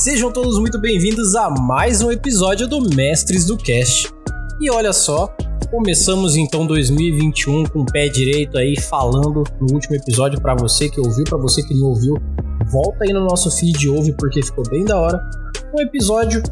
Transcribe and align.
Sejam 0.00 0.32
todos 0.32 0.58
muito 0.58 0.80
bem-vindos 0.80 1.34
a 1.36 1.50
mais 1.50 2.00
um 2.00 2.10
episódio 2.10 2.66
do 2.66 2.80
Mestres 2.80 3.44
do 3.44 3.54
Cast. 3.54 4.10
E 4.58 4.70
olha 4.70 4.94
só, 4.94 5.28
começamos 5.70 6.36
então 6.36 6.66
2021 6.66 7.64
com 7.64 7.80
o 7.80 7.84
pé 7.84 8.08
direito 8.08 8.56
aí 8.56 8.80
falando 8.80 9.44
no 9.60 9.74
último 9.74 9.94
episódio 9.94 10.40
para 10.40 10.54
você 10.54 10.88
que 10.88 10.98
ouviu, 10.98 11.24
para 11.24 11.36
você 11.36 11.62
que 11.62 11.74
não 11.74 11.88
ouviu, 11.88 12.14
volta 12.72 13.04
aí 13.04 13.12
no 13.12 13.20
nosso 13.26 13.50
feed 13.50 13.90
ouve 13.90 14.14
porque 14.14 14.42
ficou 14.42 14.66
bem 14.70 14.86
da 14.86 14.98
hora. 14.98 15.20
Um 15.76 15.82
episódio 15.82 16.42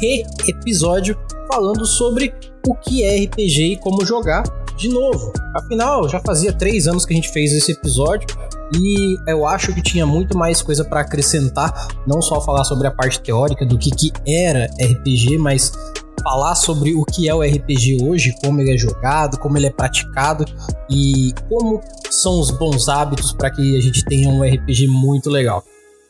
re-episódio 0.00 1.14
falando 1.52 1.84
sobre 1.84 2.32
o 2.66 2.74
que 2.74 3.04
é 3.04 3.22
RPG 3.26 3.72
e 3.72 3.76
como 3.80 4.02
jogar 4.06 4.44
de 4.78 4.88
novo. 4.88 5.30
Afinal, 5.54 6.08
já 6.08 6.20
fazia 6.20 6.54
três 6.54 6.88
anos 6.88 7.04
que 7.04 7.12
a 7.12 7.16
gente 7.16 7.28
fez 7.28 7.52
esse 7.52 7.72
episódio 7.72 8.26
e 8.72 9.16
eu 9.28 9.46
acho 9.46 9.74
que 9.74 9.82
tinha 9.82 10.06
muito 10.06 10.36
mais 10.36 10.62
coisa 10.62 10.84
para 10.84 11.00
acrescentar, 11.00 11.88
não 12.06 12.22
só 12.22 12.40
falar 12.40 12.64
sobre 12.64 12.86
a 12.86 12.90
parte 12.90 13.20
teórica 13.20 13.66
do 13.66 13.78
que, 13.78 13.90
que 13.90 14.12
era 14.26 14.66
RPG, 14.66 15.38
mas 15.38 15.72
falar 16.22 16.54
sobre 16.54 16.94
o 16.94 17.04
que 17.04 17.28
é 17.28 17.34
o 17.34 17.42
RPG 17.42 17.98
hoje, 18.02 18.34
como 18.42 18.60
ele 18.60 18.74
é 18.74 18.78
jogado, 18.78 19.38
como 19.38 19.58
ele 19.58 19.66
é 19.66 19.70
praticado 19.70 20.44
e 20.88 21.34
como 21.48 21.80
são 22.10 22.40
os 22.40 22.50
bons 22.50 22.88
hábitos 22.88 23.32
para 23.32 23.50
que 23.50 23.76
a 23.76 23.80
gente 23.80 24.04
tenha 24.06 24.30
um 24.30 24.42
RPG 24.42 24.86
muito 24.88 25.28
legal. 25.28 25.62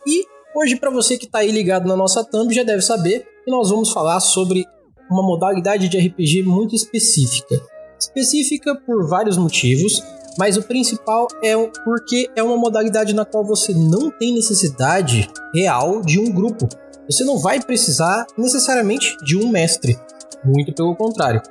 E 0.06 0.24
hoje, 0.56 0.76
para 0.76 0.90
você 0.90 1.18
que 1.18 1.26
está 1.26 1.40
aí 1.40 1.50
ligado 1.50 1.88
na 1.88 1.96
nossa 1.96 2.22
thumb, 2.24 2.54
já 2.54 2.62
deve 2.62 2.82
saber 2.82 3.26
que 3.44 3.50
nós 3.50 3.70
vamos 3.70 3.90
falar 3.90 4.20
sobre 4.20 4.64
uma 5.10 5.22
modalidade 5.22 5.88
de 5.88 5.98
RPG 5.98 6.44
muito 6.44 6.74
específica. 6.74 7.60
Específica 7.98 8.74
por 8.86 9.08
vários 9.08 9.36
motivos, 9.36 10.02
mas 10.38 10.56
o 10.56 10.62
principal 10.62 11.28
é 11.42 11.54
porque 11.84 12.28
é 12.34 12.42
uma 12.42 12.56
modalidade 12.56 13.14
na 13.14 13.24
qual 13.24 13.44
você 13.44 13.72
não 13.72 14.10
tem 14.10 14.34
necessidade 14.34 15.28
real 15.54 16.00
de 16.00 16.18
um 16.18 16.30
grupo. 16.30 16.68
Você 17.08 17.24
não 17.24 17.38
vai 17.38 17.60
precisar 17.60 18.26
necessariamente 18.36 19.16
de 19.22 19.36
um 19.36 19.48
mestre, 19.48 19.98
muito 20.44 20.74
pelo 20.74 20.96
contrário. 20.96 21.42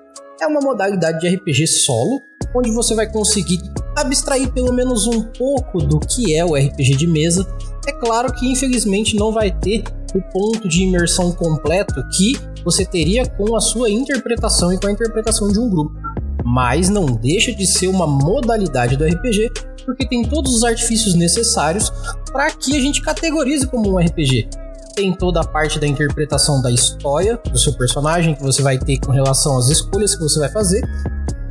É 0.42 0.48
uma 0.48 0.60
modalidade 0.60 1.20
de 1.20 1.36
RPG 1.36 1.68
solo, 1.68 2.20
onde 2.56 2.72
você 2.72 2.96
vai 2.96 3.10
conseguir 3.10 3.60
abstrair 3.96 4.52
pelo 4.52 4.74
menos 4.74 5.08
um 5.08 5.24
pouco 5.24 5.78
do 5.78 6.00
que 6.00 6.36
é 6.36 6.44
o 6.44 6.56
RPG 6.56 6.96
de 6.98 7.08
mesa. 7.08 7.46
É 7.88 7.92
claro 7.92 8.34
que 8.34 8.52
infelizmente 8.52 9.16
não 9.16 9.32
vai 9.32 9.52
ter 9.52 9.84
o 10.16 10.22
ponto 10.32 10.68
de 10.68 10.84
imersão 10.84 11.32
completo 11.32 11.96
que 12.18 12.34
você 12.64 12.86
teria 12.86 13.26
com 13.26 13.56
a 13.56 13.62
sua 13.62 13.90
interpretação 13.90 14.74
e 14.74 14.80
com 14.80 14.88
a 14.88 14.92
interpretação 14.92 15.48
de 15.48 15.60
um 15.60 15.70
grupo 15.70 16.03
mas 16.44 16.90
não 16.90 17.06
deixa 17.06 17.54
de 17.54 17.66
ser 17.66 17.88
uma 17.88 18.06
modalidade 18.06 18.98
do 18.98 19.06
RPG, 19.06 19.52
porque 19.86 20.08
tem 20.08 20.24
todos 20.24 20.54
os 20.56 20.64
artifícios 20.64 21.16
necessários 21.16 21.92
para 22.32 22.52
que 22.52 22.76
a 22.76 22.82
gente 22.82 23.02
categorize 23.02 23.68
como 23.68 23.92
um 23.92 23.98
RPG. 23.98 24.50
Tem 24.96 25.14
toda 25.14 25.42
a 25.42 25.44
parte 25.44 25.80
da 25.80 25.88
interpretação 25.88 26.62
da 26.62 26.70
história 26.70 27.40
do 27.52 27.58
seu 27.58 27.74
personagem 27.74 28.36
que 28.36 28.44
você 28.44 28.62
vai 28.62 28.78
ter 28.78 29.00
com 29.00 29.12
relação 29.12 29.58
às 29.58 29.70
escolhas 29.70 30.16
que 30.16 30.22
você 30.22 30.40
vai 30.40 30.50
fazer. 30.50 30.82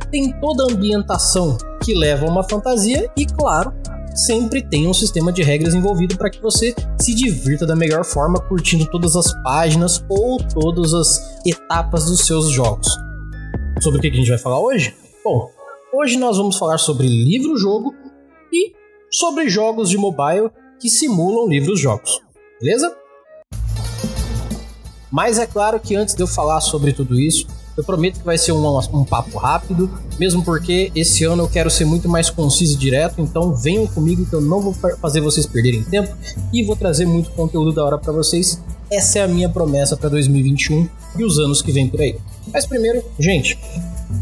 Tem 0.09 0.31
toda 0.39 0.63
a 0.63 0.73
ambientação 0.73 1.57
que 1.83 1.93
leva 1.93 2.25
a 2.25 2.29
uma 2.29 2.43
fantasia 2.43 3.09
e, 3.17 3.25
claro, 3.25 3.73
sempre 4.15 4.61
tem 4.61 4.87
um 4.87 4.93
sistema 4.93 5.31
de 5.31 5.43
regras 5.43 5.73
envolvido 5.73 6.15
para 6.17 6.29
que 6.29 6.41
você 6.41 6.73
se 6.99 7.13
divirta 7.13 7.65
da 7.65 7.75
melhor 7.75 8.05
forma 8.05 8.39
curtindo 8.39 8.85
todas 8.85 9.15
as 9.15 9.33
páginas 9.43 10.03
ou 10.07 10.37
todas 10.37 10.93
as 10.93 11.41
etapas 11.45 12.05
dos 12.05 12.25
seus 12.25 12.49
jogos. 12.49 12.87
Sobre 13.83 13.99
o 13.99 14.01
que 14.01 14.07
a 14.07 14.13
gente 14.13 14.29
vai 14.29 14.37
falar 14.37 14.61
hoje? 14.61 14.95
Bom, 15.25 15.51
hoje 15.93 16.17
nós 16.17 16.37
vamos 16.37 16.57
falar 16.57 16.77
sobre 16.77 17.05
livro-jogo 17.05 17.93
e 18.49 18.71
sobre 19.11 19.49
jogos 19.49 19.89
de 19.89 19.97
mobile 19.97 20.49
que 20.79 20.87
simulam 20.87 21.49
livros-jogos. 21.49 22.21
Beleza? 22.61 22.95
Mas 25.11 25.37
é 25.37 25.45
claro 25.45 25.81
que 25.81 25.97
antes 25.97 26.15
de 26.15 26.23
eu 26.23 26.27
falar 26.27 26.61
sobre 26.61 26.93
tudo 26.93 27.19
isso, 27.19 27.45
eu 27.75 27.83
prometo 27.83 28.19
que 28.19 28.25
vai 28.25 28.37
ser 28.37 28.53
um, 28.53 28.79
um, 28.93 29.03
papo 29.03 29.37
rápido, 29.37 29.91
mesmo 30.17 30.45
porque 30.45 30.89
esse 30.95 31.25
ano 31.25 31.43
eu 31.43 31.49
quero 31.49 31.69
ser 31.69 31.83
muito 31.83 32.07
mais 32.07 32.29
conciso 32.29 32.75
e 32.75 32.79
direto, 32.79 33.19
então 33.19 33.53
venham 33.53 33.85
comigo 33.85 34.25
que 34.25 34.33
eu 34.33 34.39
não 34.39 34.61
vou 34.61 34.73
fazer 35.01 35.19
vocês 35.19 35.45
perderem 35.45 35.83
tempo 35.83 36.15
e 36.53 36.63
vou 36.63 36.77
trazer 36.77 37.05
muito 37.05 37.31
conteúdo 37.31 37.73
da 37.73 37.83
hora 37.83 37.97
para 37.97 38.13
vocês. 38.13 38.63
Essa 38.91 39.19
é 39.19 39.21
a 39.23 39.27
minha 39.27 39.49
promessa 39.49 39.97
para 39.97 40.09
2021 40.09 40.87
e 41.17 41.23
os 41.23 41.39
anos 41.39 41.61
que 41.61 41.71
vem 41.71 41.87
por 41.87 42.01
aí. 42.01 42.17
Mas 42.51 42.65
primeiro, 42.65 43.03
gente, 43.19 43.57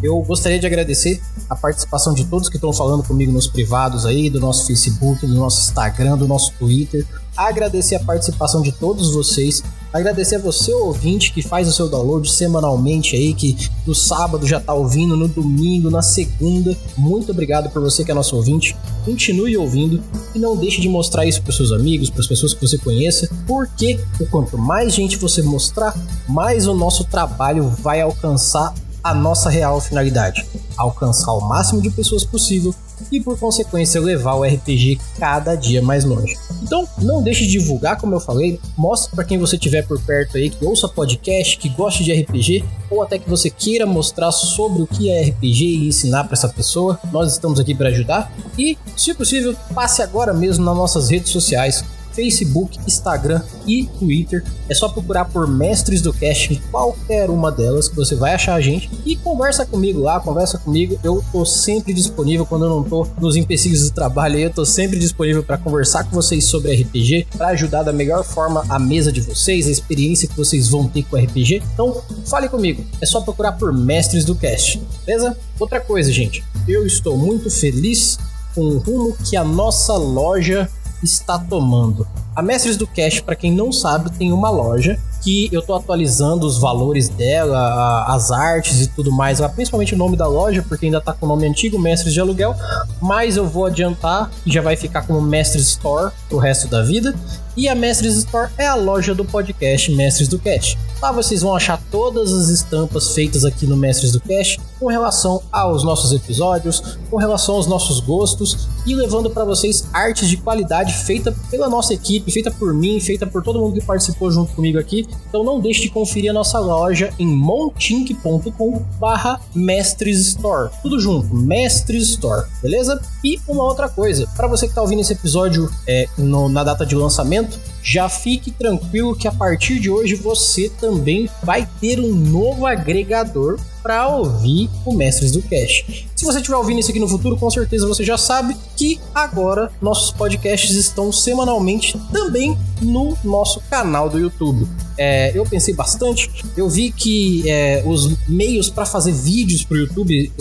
eu 0.01 0.21
gostaria 0.21 0.59
de 0.59 0.65
agradecer 0.65 1.21
a 1.49 1.55
participação 1.55 2.13
de 2.13 2.25
todos 2.25 2.47
que 2.47 2.55
estão 2.55 2.71
falando 2.71 3.03
comigo 3.03 3.31
nos 3.31 3.47
privados 3.47 4.05
aí, 4.05 4.29
do 4.29 4.39
nosso 4.39 4.65
Facebook, 4.65 5.25
do 5.25 5.35
nosso 5.35 5.61
Instagram, 5.61 6.17
do 6.17 6.27
nosso 6.27 6.53
Twitter. 6.57 7.05
Agradecer 7.35 7.95
a 7.95 7.99
participação 7.99 8.61
de 8.61 8.71
todos 8.71 9.13
vocês. 9.13 9.63
Agradecer 9.93 10.37
a 10.37 10.39
você, 10.39 10.71
ouvinte, 10.71 11.33
que 11.33 11.41
faz 11.41 11.67
o 11.67 11.73
seu 11.73 11.89
download 11.89 12.29
semanalmente 12.31 13.15
aí, 13.15 13.33
que 13.33 13.57
no 13.85 13.93
sábado 13.93 14.47
já 14.47 14.57
está 14.57 14.73
ouvindo, 14.73 15.17
no 15.17 15.27
domingo, 15.27 15.89
na 15.89 16.01
segunda. 16.01 16.77
Muito 16.97 17.31
obrigado 17.31 17.69
por 17.69 17.81
você 17.81 18.05
que 18.05 18.11
é 18.11 18.13
nosso 18.13 18.37
ouvinte. 18.37 18.75
Continue 19.03 19.57
ouvindo 19.57 20.01
e 20.33 20.39
não 20.39 20.55
deixe 20.55 20.79
de 20.79 20.87
mostrar 20.87 21.25
isso 21.25 21.41
para 21.41 21.51
seus 21.51 21.73
amigos, 21.73 22.09
para 22.09 22.21
as 22.21 22.27
pessoas 22.27 22.53
que 22.53 22.65
você 22.65 22.77
conheça, 22.77 23.29
porque 23.45 23.99
quanto 24.29 24.57
mais 24.57 24.93
gente 24.93 25.17
você 25.17 25.41
mostrar, 25.41 25.93
mais 26.27 26.67
o 26.67 26.73
nosso 26.73 27.03
trabalho 27.03 27.67
vai 27.67 27.99
alcançar 27.99 28.73
a 29.03 29.13
nossa 29.13 29.49
real 29.49 29.81
finalidade: 29.81 30.45
alcançar 30.77 31.33
o 31.33 31.41
máximo 31.41 31.81
de 31.81 31.89
pessoas 31.89 32.23
possível 32.23 32.73
e, 33.11 33.19
por 33.19 33.37
consequência, 33.37 33.99
levar 33.99 34.35
o 34.35 34.43
RPG 34.43 34.99
cada 35.17 35.55
dia 35.55 35.81
mais 35.81 36.03
longe. 36.03 36.37
Então, 36.63 36.87
não 36.99 37.21
deixe 37.21 37.45
de 37.45 37.51
divulgar, 37.51 37.97
como 37.97 38.15
eu 38.15 38.19
falei, 38.19 38.59
mostre 38.77 39.13
para 39.15 39.25
quem 39.25 39.37
você 39.37 39.57
tiver 39.57 39.85
por 39.85 40.01
perto 40.01 40.37
aí 40.37 40.49
que 40.49 40.63
ouça 40.63 40.87
podcast, 40.87 41.57
que 41.57 41.69
goste 41.69 42.03
de 42.03 42.13
RPG, 42.13 42.63
ou 42.89 43.01
até 43.01 43.17
que 43.17 43.29
você 43.29 43.49
queira 43.49 43.85
mostrar 43.85 44.31
sobre 44.31 44.81
o 44.81 44.87
que 44.87 45.09
é 45.09 45.23
RPG 45.29 45.63
e 45.65 45.87
ensinar 45.87 46.23
para 46.25 46.33
essa 46.33 46.49
pessoa. 46.49 46.99
Nós 47.11 47.31
estamos 47.31 47.59
aqui 47.59 47.75
para 47.75 47.89
ajudar 47.89 48.31
e, 48.57 48.77
se 48.95 49.13
possível, 49.13 49.55
passe 49.73 50.01
agora 50.01 50.33
mesmo 50.33 50.63
nas 50.63 50.75
nossas 50.75 51.09
redes 51.09 51.31
sociais 51.31 51.83
Facebook, 52.13 52.79
Instagram 52.87 53.41
e 53.65 53.85
Twitter. 53.99 54.43
É 54.69 54.73
só 54.73 54.89
procurar 54.89 55.25
por 55.25 55.47
Mestres 55.47 56.01
do 56.01 56.13
Cast 56.13 56.53
em 56.53 56.61
qualquer 56.71 57.29
uma 57.29 57.51
delas 57.51 57.87
que 57.87 57.95
você 57.95 58.15
vai 58.15 58.33
achar 58.33 58.55
a 58.55 58.61
gente 58.61 58.89
e 59.05 59.15
conversa 59.15 59.65
comigo 59.65 59.99
lá, 59.99 60.19
conversa 60.19 60.57
comigo. 60.57 60.99
Eu 61.03 61.23
tô 61.31 61.45
sempre 61.45 61.93
disponível 61.93 62.45
quando 62.45 62.65
eu 62.65 62.69
não 62.69 62.83
tô 62.83 63.07
nos 63.19 63.35
empecilhos 63.35 63.89
do 63.89 63.93
trabalho, 63.93 64.37
eu 64.37 64.49
tô 64.49 64.65
sempre 64.65 64.99
disponível 64.99 65.43
para 65.43 65.57
conversar 65.57 66.03
com 66.03 66.11
vocês 66.11 66.45
sobre 66.45 66.75
RPG, 66.75 67.27
para 67.37 67.49
ajudar 67.49 67.83
da 67.83 67.93
melhor 67.93 68.23
forma 68.23 68.63
a 68.69 68.79
mesa 68.79 69.11
de 69.11 69.21
vocês, 69.21 69.67
a 69.67 69.71
experiência 69.71 70.27
que 70.27 70.35
vocês 70.35 70.69
vão 70.69 70.87
ter 70.87 71.03
com 71.03 71.17
RPG. 71.17 71.63
Então, 71.73 72.01
fale 72.25 72.47
comigo. 72.49 72.83
É 73.01 73.05
só 73.05 73.21
procurar 73.21 73.53
por 73.53 73.73
Mestres 73.73 74.25
do 74.25 74.35
Cast, 74.35 74.81
beleza? 75.05 75.37
Outra 75.59 75.79
coisa, 75.79 76.11
gente, 76.11 76.43
eu 76.67 76.85
estou 76.85 77.17
muito 77.17 77.49
feliz 77.49 78.17
com 78.53 78.61
o 78.61 78.77
rumo 78.77 79.15
que 79.29 79.35
a 79.35 79.43
nossa 79.43 79.93
loja 79.93 80.69
está 81.03 81.37
tomando. 81.37 82.07
A 82.35 82.41
Mestres 82.41 82.77
do 82.77 82.87
Cash, 82.87 83.19
para 83.19 83.35
quem 83.35 83.51
não 83.51 83.71
sabe, 83.71 84.11
tem 84.11 84.31
uma 84.31 84.49
loja 84.49 84.99
que 85.21 85.49
eu 85.51 85.61
tô 85.61 85.75
atualizando 85.75 86.47
os 86.47 86.57
valores 86.57 87.07
dela, 87.07 88.05
as 88.07 88.31
artes 88.31 88.81
e 88.81 88.87
tudo 88.87 89.11
mais, 89.11 89.39
principalmente 89.55 89.93
o 89.93 89.97
nome 89.97 90.17
da 90.17 90.27
loja, 90.27 90.65
porque 90.67 90.87
ainda 90.87 90.99
tá 90.99 91.13
com 91.13 91.25
o 91.25 91.29
nome 91.29 91.47
antigo, 91.47 91.77
Mestres 91.77 92.13
de 92.13 92.19
Aluguel, 92.19 92.55
mas 92.99 93.37
eu 93.37 93.47
vou 93.47 93.65
adiantar 93.65 94.31
já 94.45 94.61
vai 94.61 94.75
ficar 94.75 95.03
como 95.03 95.21
Mestres 95.21 95.67
Store 95.67 96.11
o 96.31 96.37
resto 96.37 96.67
da 96.67 96.81
vida. 96.81 97.13
E 97.55 97.67
a 97.67 97.75
Mestres 97.75 98.15
Store 98.15 98.49
é 98.57 98.65
a 98.65 98.75
loja 98.75 99.13
do 99.13 99.25
podcast 99.25 99.91
Mestres 99.91 100.29
do 100.29 100.39
Cash. 100.39 100.77
Lá 101.01 101.11
vocês 101.11 101.41
vão 101.41 101.55
achar 101.55 101.81
todas 101.91 102.31
as 102.31 102.47
estampas 102.47 103.13
feitas 103.13 103.43
aqui 103.43 103.65
no 103.65 103.75
Mestres 103.75 104.11
do 104.11 104.21
Cash 104.21 104.57
com 104.79 104.87
relação 104.87 105.41
aos 105.51 105.83
nossos 105.83 106.11
episódios, 106.11 106.97
com 107.09 107.17
relação 107.17 107.55
aos 107.55 107.67
nossos 107.67 107.99
gostos 107.99 108.67
e 108.85 108.95
levando 108.95 109.29
para 109.29 109.43
vocês 109.43 109.85
artes 109.93 110.29
de 110.29 110.37
qualidade 110.37 110.93
feita 110.93 111.35
pela 111.49 111.69
nossa 111.69 111.93
equipe, 111.93 112.31
feita 112.31 112.49
por 112.51 112.73
mim, 112.73 112.99
feita 112.99 113.27
por 113.27 113.43
todo 113.43 113.59
mundo 113.59 113.79
que 113.79 113.85
participou 113.85 114.31
junto 114.31 114.53
comigo 114.53 114.79
aqui. 114.79 115.07
Então 115.27 115.43
não 115.43 115.59
deixe 115.59 115.81
de 115.81 115.89
conferir 115.89 116.29
a 116.31 116.33
nossa 116.33 116.59
loja 116.59 117.11
em 117.19 117.27
montink.com 117.27 118.83
barra 118.99 119.41
Mestres 119.53 120.19
Store. 120.19 120.71
Tudo 120.81 120.99
junto, 120.99 121.35
Mestres 121.35 122.09
Store, 122.09 122.47
beleza? 122.61 123.01
E 123.23 123.39
uma 123.47 123.63
outra 123.63 123.89
coisa, 123.89 124.27
para 124.35 124.47
você 124.47 124.65
que 124.65 124.71
está 124.71 124.81
ouvindo 124.81 125.01
esse 125.01 125.13
episódio 125.13 125.69
é, 125.87 126.07
no, 126.17 126.47
na 126.47 126.63
data 126.63 126.85
de 126.85 126.95
lançamento, 126.95 127.40
já 127.83 128.07
fique 128.07 128.51
tranquilo 128.51 129.15
que 129.15 129.27
a 129.27 129.31
partir 129.31 129.79
de 129.79 129.89
hoje 129.89 130.15
você 130.15 130.69
também 130.79 131.29
vai 131.43 131.67
ter 131.79 131.99
um 131.99 132.13
novo 132.13 132.65
agregador 132.65 133.59
para 133.81 134.07
ouvir 134.07 134.69
o 134.85 134.93
Mestres 134.93 135.31
do 135.31 135.41
Cast. 135.41 136.07
Se 136.15 136.23
você 136.23 136.37
estiver 136.37 136.55
ouvindo 136.55 136.79
isso 136.79 136.91
aqui 136.91 136.99
no 136.99 137.07
futuro, 137.07 137.35
com 137.35 137.49
certeza 137.49 137.87
você 137.87 138.03
já 138.03 138.17
sabe 138.17 138.55
que 138.75 138.99
agora 139.13 139.71
nossos 139.81 140.11
podcasts 140.11 140.75
estão 140.75 141.11
semanalmente 141.11 141.97
também 142.11 142.55
no 142.81 143.17
nosso 143.23 143.59
canal 143.69 144.07
do 144.07 144.19
YouTube. 144.19 144.67
É, 144.97 145.31
eu 145.35 145.43
pensei 145.45 145.73
bastante, 145.73 146.29
eu 146.55 146.69
vi 146.69 146.91
que 146.91 147.49
é, 147.49 147.81
os 147.85 148.15
meios 148.27 148.69
para 148.69 148.85
fazer 148.85 149.11
vídeos 149.11 149.63
para 149.63 149.75
o 149.75 149.79
YouTube 149.79 150.31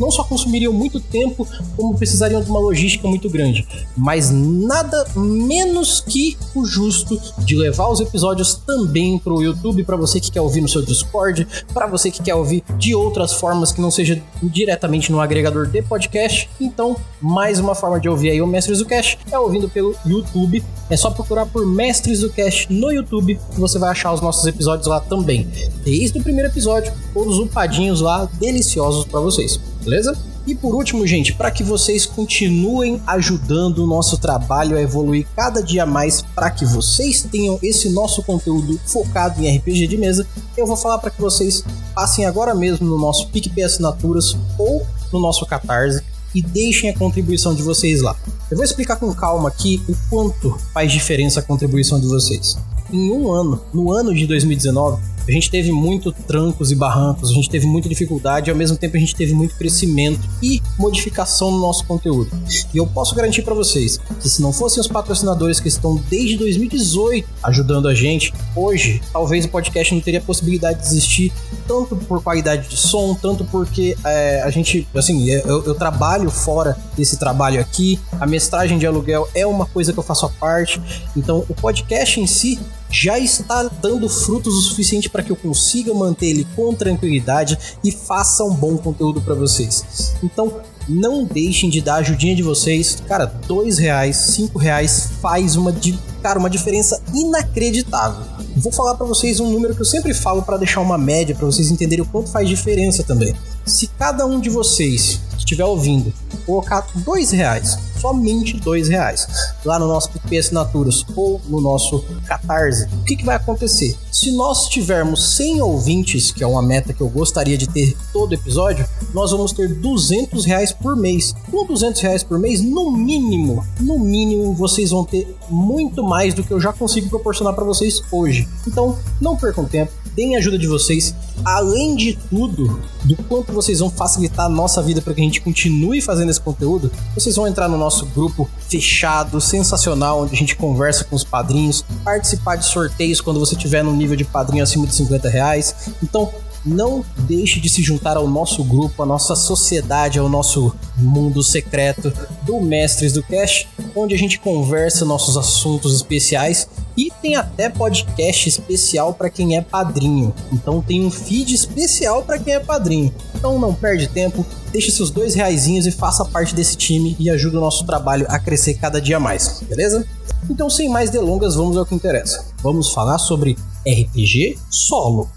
não 0.00 0.10
só 0.10 0.24
consumiriam 0.24 0.72
muito 0.72 0.98
tempo, 0.98 1.46
como 1.76 1.96
precisariam 1.96 2.42
de 2.42 2.50
uma 2.50 2.58
logística 2.58 3.06
muito 3.06 3.28
grande. 3.28 3.66
Mas 3.96 4.30
nada 4.30 5.06
menos 5.14 6.00
que 6.00 6.36
o 6.54 6.64
justo 6.64 7.20
de 7.38 7.54
levar 7.54 7.88
os 7.88 8.00
episódios 8.00 8.54
também 8.66 9.18
para 9.18 9.32
o 9.32 9.42
YouTube, 9.42 9.84
para 9.84 9.96
você 9.96 10.18
que 10.18 10.30
quer 10.30 10.40
ouvir 10.40 10.60
no 10.60 10.68
seu 10.68 10.82
Discord, 10.82 11.46
para 11.74 11.86
você 11.86 12.10
que 12.10 12.22
quer 12.22 12.34
ouvir 12.34 12.64
de 12.78 12.94
outras 12.94 13.32
formas 13.34 13.72
que 13.72 13.80
não 13.80 13.90
seja 13.90 14.20
diretamente 14.42 15.12
no 15.12 15.20
agregador 15.20 15.66
de 15.66 15.82
podcast. 15.82 16.48
Então, 16.60 16.96
mais 17.20 17.58
uma 17.58 17.74
forma 17.74 18.00
de 18.00 18.08
ouvir 18.08 18.30
aí 18.30 18.40
o 18.40 18.46
Mestres 18.46 18.78
do 18.78 18.86
Cast 18.86 19.18
é 19.30 19.38
ouvindo 19.38 19.68
pelo 19.68 19.94
YouTube. 20.06 20.64
É 20.88 20.96
só 20.96 21.10
procurar 21.10 21.46
por 21.46 21.66
Mestres 21.66 22.20
do 22.20 22.30
Cast 22.30 22.72
no 22.72 22.90
YouTube 22.90 23.38
que 23.52 23.60
você 23.60 23.78
vai 23.78 23.90
achar 23.90 24.12
os 24.12 24.20
nossos 24.20 24.46
episódios 24.46 24.86
lá 24.86 25.00
também. 25.00 25.48
Desde 25.84 26.18
o 26.18 26.22
primeiro 26.22 26.48
episódio, 26.48 26.92
todos 27.12 27.38
upadinhos 27.38 28.00
lá, 28.00 28.28
deliciosos 28.38 29.04
para 29.04 29.20
vocês, 29.20 29.60
beleza? 29.82 30.16
E 30.46 30.54
por 30.54 30.74
último, 30.74 31.06
gente, 31.06 31.34
para 31.34 31.50
que 31.50 31.62
vocês 31.62 32.06
continuem 32.06 33.00
ajudando 33.06 33.84
o 33.84 33.86
nosso 33.86 34.18
trabalho 34.18 34.76
a 34.76 34.80
evoluir 34.80 35.26
cada 35.36 35.62
dia 35.62 35.84
mais, 35.84 36.22
para 36.34 36.50
que 36.50 36.64
vocês 36.64 37.22
tenham 37.22 37.58
esse 37.62 37.90
nosso 37.90 38.22
conteúdo 38.22 38.80
focado 38.86 39.40
em 39.42 39.56
RPG 39.56 39.86
de 39.86 39.96
mesa, 39.96 40.26
eu 40.56 40.66
vou 40.66 40.76
falar 40.76 40.98
para 40.98 41.10
que 41.10 41.20
vocês 41.20 41.62
passem 41.94 42.26
agora 42.26 42.54
mesmo 42.54 42.86
no 42.86 42.98
nosso 42.98 43.28
PicPay 43.28 43.64
Assinaturas 43.64 44.36
ou 44.58 44.86
no 45.12 45.20
nosso 45.20 45.44
Catarse 45.46 46.02
e 46.34 46.42
deixem 46.42 46.88
a 46.88 46.96
contribuição 46.96 47.54
de 47.54 47.62
vocês 47.62 48.00
lá. 48.00 48.16
Eu 48.50 48.56
vou 48.56 48.64
explicar 48.64 48.96
com 48.96 49.12
calma 49.14 49.48
aqui 49.48 49.82
o 49.88 49.94
quanto 50.08 50.56
faz 50.72 50.90
diferença 50.90 51.40
a 51.40 51.42
contribuição 51.42 52.00
de 52.00 52.06
vocês. 52.06 52.56
Em 52.92 53.12
um 53.12 53.32
ano, 53.32 53.62
no 53.72 53.92
ano 53.92 54.14
de 54.14 54.26
2019, 54.26 55.00
a 55.26 55.32
gente 55.32 55.50
teve 55.50 55.70
muito 55.70 56.12
trancos 56.12 56.70
e 56.70 56.74
barrancos, 56.74 57.30
a 57.30 57.34
gente 57.34 57.48
teve 57.48 57.66
muita 57.66 57.88
dificuldade 57.88 58.48
e 58.48 58.50
ao 58.50 58.56
mesmo 58.56 58.76
tempo 58.76 58.96
a 58.96 59.00
gente 59.00 59.14
teve 59.14 59.32
muito 59.32 59.54
crescimento 59.56 60.20
e 60.42 60.60
modificação 60.78 61.50
no 61.50 61.60
nosso 61.60 61.84
conteúdo. 61.84 62.30
E 62.72 62.78
eu 62.78 62.86
posso 62.86 63.14
garantir 63.14 63.42
para 63.42 63.54
vocês 63.54 63.98
que 64.20 64.28
se 64.28 64.42
não 64.42 64.52
fossem 64.52 64.80
os 64.80 64.88
patrocinadores 64.88 65.60
que 65.60 65.68
estão 65.68 66.00
desde 66.08 66.36
2018 66.36 67.28
ajudando 67.42 67.88
a 67.88 67.94
gente, 67.94 68.32
hoje 68.54 69.00
talvez 69.12 69.44
o 69.44 69.48
podcast 69.48 69.94
não 69.94 70.00
teria 70.00 70.20
possibilidade 70.20 70.80
de 70.80 70.86
existir 70.86 71.32
tanto 71.66 71.96
por 71.96 72.22
qualidade 72.22 72.68
de 72.68 72.76
som, 72.76 73.14
tanto 73.14 73.44
porque 73.44 73.96
é, 74.04 74.42
a 74.42 74.50
gente, 74.50 74.86
assim, 74.94 75.30
é, 75.30 75.42
eu, 75.44 75.64
eu 75.64 75.74
trabalho 75.74 76.30
fora 76.30 76.76
desse 76.96 77.16
trabalho 77.16 77.60
aqui, 77.60 77.98
a 78.20 78.26
mestragem 78.26 78.78
de 78.78 78.86
aluguel 78.86 79.28
é 79.34 79.46
uma 79.46 79.66
coisa 79.66 79.92
que 79.92 79.98
eu 79.98 80.02
faço 80.02 80.26
à 80.26 80.28
parte, 80.28 80.80
então 81.16 81.44
o 81.48 81.54
podcast 81.54 82.20
em 82.20 82.26
si 82.26 82.58
já 82.90 83.18
está 83.18 83.62
dando 83.80 84.08
frutos 84.08 84.54
o 84.54 84.62
suficiente 84.62 85.08
para 85.08 85.22
que 85.22 85.30
eu 85.30 85.36
consiga 85.36 85.94
manter 85.94 86.26
ele 86.26 86.46
com 86.56 86.74
tranquilidade 86.74 87.58
e 87.84 87.92
faça 87.92 88.44
um 88.44 88.52
bom 88.52 88.76
conteúdo 88.76 89.20
para 89.20 89.34
vocês. 89.34 90.14
Então, 90.22 90.60
não 90.88 91.24
deixem 91.24 91.70
de 91.70 91.80
dar 91.80 91.94
a 91.94 91.98
ajudinha 91.98 92.34
de 92.34 92.42
vocês. 92.42 92.98
Cara, 93.06 93.26
dois 93.26 93.78
reais, 93.78 94.16
cinco 94.16 94.58
reais 94.58 95.08
faz 95.20 95.54
uma, 95.54 95.72
cara, 96.20 96.38
uma 96.38 96.50
diferença 96.50 97.00
inacreditável. 97.14 98.24
Vou 98.56 98.72
falar 98.72 98.96
para 98.96 99.06
vocês 99.06 99.38
um 99.38 99.50
número 99.50 99.74
que 99.74 99.80
eu 99.80 99.86
sempre 99.86 100.12
falo 100.12 100.42
para 100.42 100.56
deixar 100.56 100.80
uma 100.80 100.98
média 100.98 101.34
para 101.34 101.46
vocês 101.46 101.70
entenderem 101.70 102.04
o 102.04 102.08
quanto 102.08 102.30
faz 102.30 102.48
diferença 102.48 103.04
também. 103.04 103.34
Se 103.64 103.86
cada 103.86 104.26
um 104.26 104.40
de 104.40 104.50
vocês 104.50 105.20
que 105.30 105.38
estiver 105.38 105.64
ouvindo 105.64 106.12
colocar 106.44 106.86
dois 106.96 107.30
reais 107.30 107.78
somente 108.00 108.56
dois 108.56 108.88
reais 108.88 109.26
lá 109.64 109.78
no 109.78 109.86
nosso 109.86 110.10
PicPay 110.10 110.38
Assinaturas 110.38 111.04
ou 111.14 111.40
no 111.48 111.60
nosso 111.60 112.04
Catarse, 112.26 112.86
o 112.86 113.04
que, 113.04 113.16
que 113.16 113.24
vai 113.24 113.36
acontecer? 113.36 113.96
Se 114.10 114.30
nós 114.32 114.68
tivermos 114.68 115.36
100 115.36 115.60
ouvintes, 115.62 116.30
que 116.30 116.42
é 116.42 116.46
uma 116.46 116.62
meta 116.62 116.92
que 116.92 117.00
eu 117.00 117.08
gostaria 117.08 117.56
de 117.56 117.68
ter 117.68 117.96
todo 118.12 118.34
episódio, 118.34 118.86
nós 119.12 119.30
vamos 119.30 119.52
ter 119.52 119.68
200 119.68 120.44
reais 120.44 120.72
por 120.72 120.96
mês. 120.96 121.34
Com 121.50 121.66
200 121.66 122.00
reais 122.00 122.22
por 122.22 122.38
mês, 122.38 122.60
no 122.60 122.90
mínimo, 122.90 123.64
no 123.80 123.98
mínimo, 123.98 124.54
vocês 124.54 124.90
vão 124.90 125.04
ter 125.04 125.36
muito 125.48 126.02
mais 126.02 126.34
do 126.34 126.42
que 126.42 126.52
eu 126.52 126.60
já 126.60 126.72
consigo 126.72 127.08
proporcionar 127.08 127.54
para 127.54 127.64
vocês 127.64 128.02
hoje. 128.10 128.48
Então, 128.66 128.96
não 129.20 129.36
percam 129.36 129.64
tempo, 129.64 129.92
deem 130.14 130.36
ajuda 130.36 130.58
de 130.58 130.66
vocês. 130.66 131.14
Além 131.44 131.96
de 131.96 132.18
tudo, 132.28 132.80
do 133.04 133.16
quanto 133.24 133.52
vocês 133.52 133.78
vão 133.78 133.90
facilitar 133.90 134.46
a 134.46 134.48
nossa 134.48 134.82
vida 134.82 135.00
para 135.00 135.14
que 135.14 135.20
a 135.20 135.24
gente 135.24 135.40
continue 135.40 136.00
fazendo 136.00 136.30
esse 136.30 136.40
conteúdo, 136.40 136.90
vocês 137.14 137.36
vão 137.36 137.46
entrar 137.46 137.68
no 137.68 137.78
nosso 137.78 138.06
grupo 138.06 138.48
fechado, 138.68 139.40
sensacional, 139.40 140.22
onde 140.22 140.34
a 140.34 140.36
gente 140.36 140.56
conversa 140.56 141.04
com 141.04 141.16
os 141.16 141.24
padrinhos, 141.24 141.84
participar 142.04 142.56
de 142.56 142.66
sorteios 142.66 143.20
quando 143.20 143.40
você 143.40 143.54
estiver 143.54 143.82
no 143.82 143.94
nível 143.94 144.16
de 144.16 144.24
padrinho 144.24 144.62
acima 144.62 144.86
de 144.86 144.94
50 144.94 145.28
reais. 145.28 145.74
Então, 146.02 146.30
não 146.64 147.04
deixe 147.18 147.60
de 147.60 147.68
se 147.68 147.82
juntar 147.82 148.16
ao 148.16 148.28
nosso 148.28 148.62
grupo, 148.64 149.02
à 149.02 149.06
nossa 149.06 149.34
sociedade, 149.34 150.18
ao 150.18 150.28
nosso 150.28 150.74
mundo 150.96 151.42
secreto 151.42 152.12
do 152.42 152.60
Mestres 152.60 153.12
do 153.12 153.22
Cast, 153.22 153.68
onde 153.94 154.14
a 154.14 154.18
gente 154.18 154.38
conversa 154.38 155.04
nossos 155.04 155.36
assuntos 155.36 155.94
especiais 155.94 156.68
e 156.96 157.10
tem 157.22 157.36
até 157.36 157.68
podcast 157.68 158.48
especial 158.48 159.14
para 159.14 159.30
quem 159.30 159.56
é 159.56 159.60
padrinho. 159.60 160.34
Então 160.52 160.82
tem 160.82 161.04
um 161.04 161.10
feed 161.10 161.54
especial 161.54 162.22
para 162.22 162.38
quem 162.38 162.54
é 162.54 162.60
padrinho. 162.60 163.12
Então 163.34 163.58
não 163.58 163.72
perde 163.72 164.08
tempo, 164.08 164.44
deixe 164.70 164.90
seus 164.90 165.10
dois 165.10 165.34
reaisinhos 165.34 165.86
e 165.86 165.90
faça 165.90 166.24
parte 166.24 166.54
desse 166.54 166.76
time 166.76 167.16
e 167.18 167.30
ajude 167.30 167.56
o 167.56 167.60
nosso 167.60 167.86
trabalho 167.86 168.26
a 168.28 168.38
crescer 168.38 168.74
cada 168.74 169.00
dia 169.00 169.18
mais, 169.18 169.62
beleza? 169.68 170.06
Então 170.48 170.68
sem 170.68 170.88
mais 170.88 171.10
delongas, 171.10 171.54
vamos 171.54 171.76
ao 171.76 171.86
que 171.86 171.94
interessa. 171.94 172.44
Vamos 172.62 172.92
falar 172.92 173.18
sobre 173.18 173.56
RPG 173.86 174.58
solo. 174.68 175.30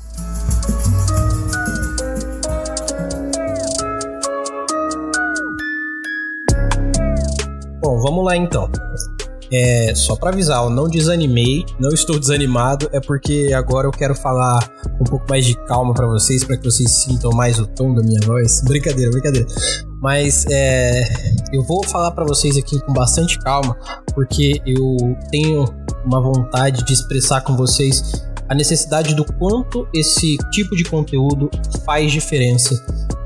Bom, 7.83 7.99
vamos 7.99 8.23
lá 8.23 8.37
então. 8.37 8.69
É, 9.51 9.93
só 9.93 10.15
para 10.15 10.29
avisar, 10.29 10.63
eu 10.63 10.69
não 10.69 10.87
desanimei, 10.87 11.65
não 11.77 11.89
estou 11.89 12.17
desanimado, 12.17 12.89
é 12.93 13.01
porque 13.01 13.51
agora 13.53 13.85
eu 13.85 13.91
quero 13.91 14.15
falar 14.15 14.57
um 15.01 15.03
pouco 15.03 15.25
mais 15.29 15.45
de 15.45 15.53
calma 15.65 15.93
para 15.93 16.07
vocês, 16.07 16.45
para 16.45 16.55
que 16.55 16.63
vocês 16.63 16.89
sintam 16.89 17.31
mais 17.31 17.59
o 17.59 17.67
tom 17.67 17.93
da 17.93 18.01
minha 18.01 18.21
voz. 18.21 18.61
Brincadeira, 18.63 19.11
brincadeira. 19.11 19.45
Mas 20.01 20.45
é, 20.49 21.03
eu 21.51 21.61
vou 21.61 21.85
falar 21.85 22.11
para 22.11 22.23
vocês 22.23 22.57
aqui 22.57 22.79
com 22.79 22.93
bastante 22.93 23.37
calma, 23.39 23.77
porque 24.15 24.61
eu 24.65 24.95
tenho 25.29 25.65
uma 26.05 26.21
vontade 26.21 26.85
de 26.85 26.93
expressar 26.93 27.41
com 27.41 27.57
vocês 27.57 28.25
a 28.47 28.55
necessidade 28.55 29.13
do 29.13 29.25
quanto 29.33 29.87
esse 29.93 30.37
tipo 30.51 30.73
de 30.73 30.85
conteúdo 30.85 31.51
faz 31.85 32.13
diferença. 32.13 32.81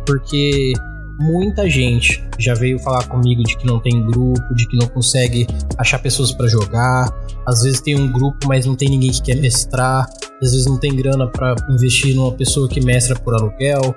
Porque 0.05 0.73
muita 1.19 1.69
gente 1.69 2.23
já 2.37 2.53
veio 2.53 2.79
falar 2.79 3.07
comigo 3.07 3.43
de 3.43 3.57
que 3.57 3.65
não 3.65 3.79
tem 3.79 4.05
grupo, 4.05 4.55
de 4.55 4.67
que 4.67 4.77
não 4.77 4.87
consegue 4.87 5.47
achar 5.77 5.99
pessoas 5.99 6.31
para 6.31 6.47
jogar. 6.47 7.09
Às 7.45 7.63
vezes 7.63 7.81
tem 7.81 7.99
um 7.99 8.11
grupo, 8.11 8.47
mas 8.47 8.65
não 8.65 8.75
tem 8.75 8.89
ninguém 8.89 9.11
que 9.11 9.21
quer 9.21 9.35
mestrar. 9.35 10.07
Às 10.41 10.51
vezes 10.51 10.65
não 10.67 10.79
tem 10.79 10.95
grana 10.95 11.27
para 11.27 11.55
investir 11.69 12.15
numa 12.15 12.31
pessoa 12.31 12.69
que 12.69 12.79
mestra 12.79 13.17
por 13.19 13.33
aluguel, 13.33 13.95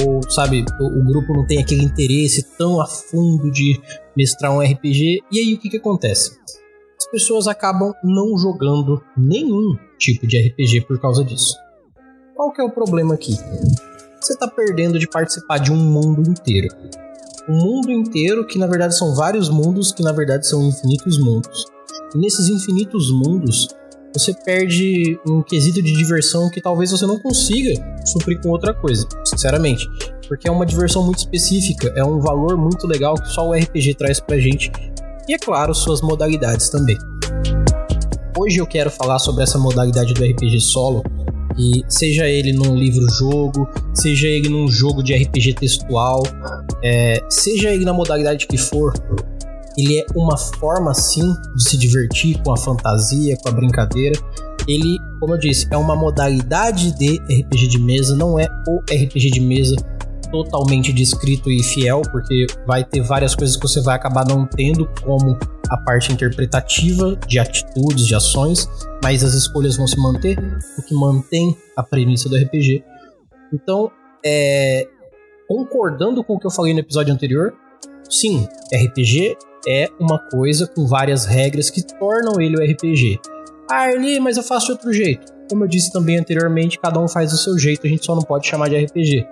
ou 0.00 0.20
sabe, 0.28 0.64
o, 0.80 1.00
o, 1.00 1.04
grupo 1.04 1.32
não 1.32 1.46
tem 1.46 1.58
aquele 1.58 1.84
interesse 1.84 2.42
tão 2.58 2.80
a 2.80 2.86
fundo 2.86 3.50
de 3.52 3.80
mestrar 4.16 4.52
um 4.52 4.60
RPG. 4.60 5.20
E 5.30 5.38
aí 5.38 5.54
o 5.54 5.58
que 5.58 5.70
que 5.70 5.76
acontece? 5.76 6.36
As 6.98 7.10
pessoas 7.10 7.46
acabam 7.46 7.92
não 8.02 8.36
jogando 8.36 9.00
nenhum 9.16 9.76
tipo 9.96 10.26
de 10.26 10.38
RPG 10.38 10.86
por 10.88 11.00
causa 11.00 11.24
disso. 11.24 11.54
Qual 12.34 12.52
que 12.52 12.60
é 12.60 12.64
o 12.64 12.70
problema 12.70 13.14
aqui? 13.14 13.36
Você 14.26 14.32
está 14.32 14.48
perdendo 14.48 14.98
de 14.98 15.06
participar 15.06 15.58
de 15.58 15.70
um 15.70 15.76
mundo 15.76 16.28
inteiro. 16.28 16.68
Um 17.48 17.58
mundo 17.58 17.92
inteiro 17.92 18.44
que 18.44 18.58
na 18.58 18.66
verdade 18.66 18.96
são 18.96 19.14
vários 19.14 19.48
mundos, 19.48 19.92
que 19.92 20.02
na 20.02 20.10
verdade 20.10 20.48
são 20.48 20.64
infinitos 20.64 21.18
mundos. 21.18 21.64
E 22.12 22.18
nesses 22.18 22.48
infinitos 22.48 23.12
mundos, 23.12 23.68
você 24.12 24.34
perde 24.34 25.20
um 25.24 25.42
quesito 25.42 25.80
de 25.80 25.92
diversão 25.92 26.50
que 26.50 26.60
talvez 26.60 26.90
você 26.90 27.06
não 27.06 27.20
consiga 27.20 27.72
suprir 28.04 28.40
com 28.40 28.48
outra 28.48 28.74
coisa, 28.74 29.06
sinceramente. 29.24 29.86
Porque 30.26 30.48
é 30.48 30.50
uma 30.50 30.66
diversão 30.66 31.04
muito 31.04 31.18
específica, 31.18 31.92
é 31.94 32.02
um 32.02 32.18
valor 32.18 32.56
muito 32.56 32.84
legal 32.86 33.14
que 33.14 33.28
só 33.28 33.48
o 33.48 33.52
RPG 33.52 33.94
traz 33.94 34.18
pra 34.18 34.38
gente. 34.38 34.72
E 35.28 35.34
é 35.34 35.38
claro, 35.38 35.72
suas 35.72 36.00
modalidades 36.00 36.68
também. 36.68 36.98
Hoje 38.36 38.58
eu 38.58 38.66
quero 38.66 38.90
falar 38.90 39.20
sobre 39.20 39.44
essa 39.44 39.56
modalidade 39.56 40.14
do 40.14 40.24
RPG 40.24 40.60
solo, 40.60 41.04
e 41.58 41.82
seja 41.88 42.26
ele 42.26 42.52
num 42.52 42.76
livro-jogo, 42.76 43.68
seja 43.94 44.28
ele 44.28 44.48
num 44.48 44.68
jogo 44.68 45.02
de 45.02 45.14
RPG 45.14 45.54
textual, 45.54 46.22
é, 46.82 47.20
seja 47.30 47.70
ele 47.70 47.84
na 47.84 47.92
modalidade 47.92 48.46
que 48.46 48.58
for, 48.58 48.92
ele 49.76 49.98
é 49.98 50.06
uma 50.14 50.36
forma 50.36 50.94
sim 50.94 51.34
de 51.54 51.68
se 51.68 51.76
divertir 51.76 52.40
com 52.42 52.52
a 52.52 52.56
fantasia, 52.56 53.36
com 53.42 53.50
a 53.50 53.52
brincadeira. 53.52 54.18
Ele, 54.66 54.98
como 55.20 55.34
eu 55.34 55.38
disse, 55.38 55.66
é 55.70 55.76
uma 55.76 55.94
modalidade 55.94 56.96
de 56.98 57.18
RPG 57.18 57.68
de 57.68 57.78
mesa, 57.78 58.16
não 58.16 58.38
é 58.38 58.48
o 58.66 58.80
RPG 58.80 59.30
de 59.30 59.40
mesa 59.40 59.76
totalmente 60.30 60.92
descrito 60.92 61.50
e 61.50 61.62
fiel, 61.62 62.02
porque 62.10 62.46
vai 62.66 62.84
ter 62.84 63.00
várias 63.00 63.34
coisas 63.34 63.56
que 63.56 63.62
você 63.62 63.80
vai 63.80 63.94
acabar 63.94 64.26
não 64.26 64.46
tendo 64.46 64.88
como 65.04 65.38
a 65.70 65.76
parte 65.76 66.12
interpretativa 66.12 67.16
de 67.26 67.38
atitudes, 67.38 68.06
de 68.06 68.14
ações, 68.14 68.68
mas 69.02 69.24
as 69.24 69.34
escolhas 69.34 69.76
vão 69.76 69.86
se 69.86 69.98
manter, 69.98 70.38
o 70.78 70.82
que 70.82 70.94
mantém 70.94 71.56
a 71.76 71.82
premissa 71.82 72.28
do 72.28 72.36
RPG. 72.36 72.84
Então, 73.52 73.90
é, 74.24 74.86
concordando 75.48 76.22
com 76.22 76.34
o 76.34 76.38
que 76.38 76.46
eu 76.46 76.50
falei 76.50 76.72
no 76.74 76.80
episódio 76.80 77.12
anterior, 77.12 77.54
sim, 78.08 78.48
RPG 78.72 79.36
é 79.68 79.88
uma 79.98 80.18
coisa 80.18 80.66
com 80.66 80.86
várias 80.86 81.24
regras 81.24 81.70
que 81.70 81.82
tornam 81.82 82.40
ele 82.40 82.56
o 82.56 82.64
RPG. 82.64 83.20
Ah, 83.70 83.90
Eli, 83.90 84.20
mas 84.20 84.36
eu 84.36 84.42
faço 84.42 84.66
de 84.66 84.72
outro 84.72 84.92
jeito. 84.92 85.34
Como 85.50 85.64
eu 85.64 85.68
disse 85.68 85.92
também 85.92 86.18
anteriormente, 86.18 86.78
cada 86.78 87.00
um 87.00 87.08
faz 87.08 87.30
do 87.30 87.36
seu 87.36 87.58
jeito, 87.58 87.86
a 87.86 87.90
gente 87.90 88.04
só 88.04 88.14
não 88.14 88.22
pode 88.22 88.46
chamar 88.46 88.68
de 88.68 88.76
RPG. 88.76 89.26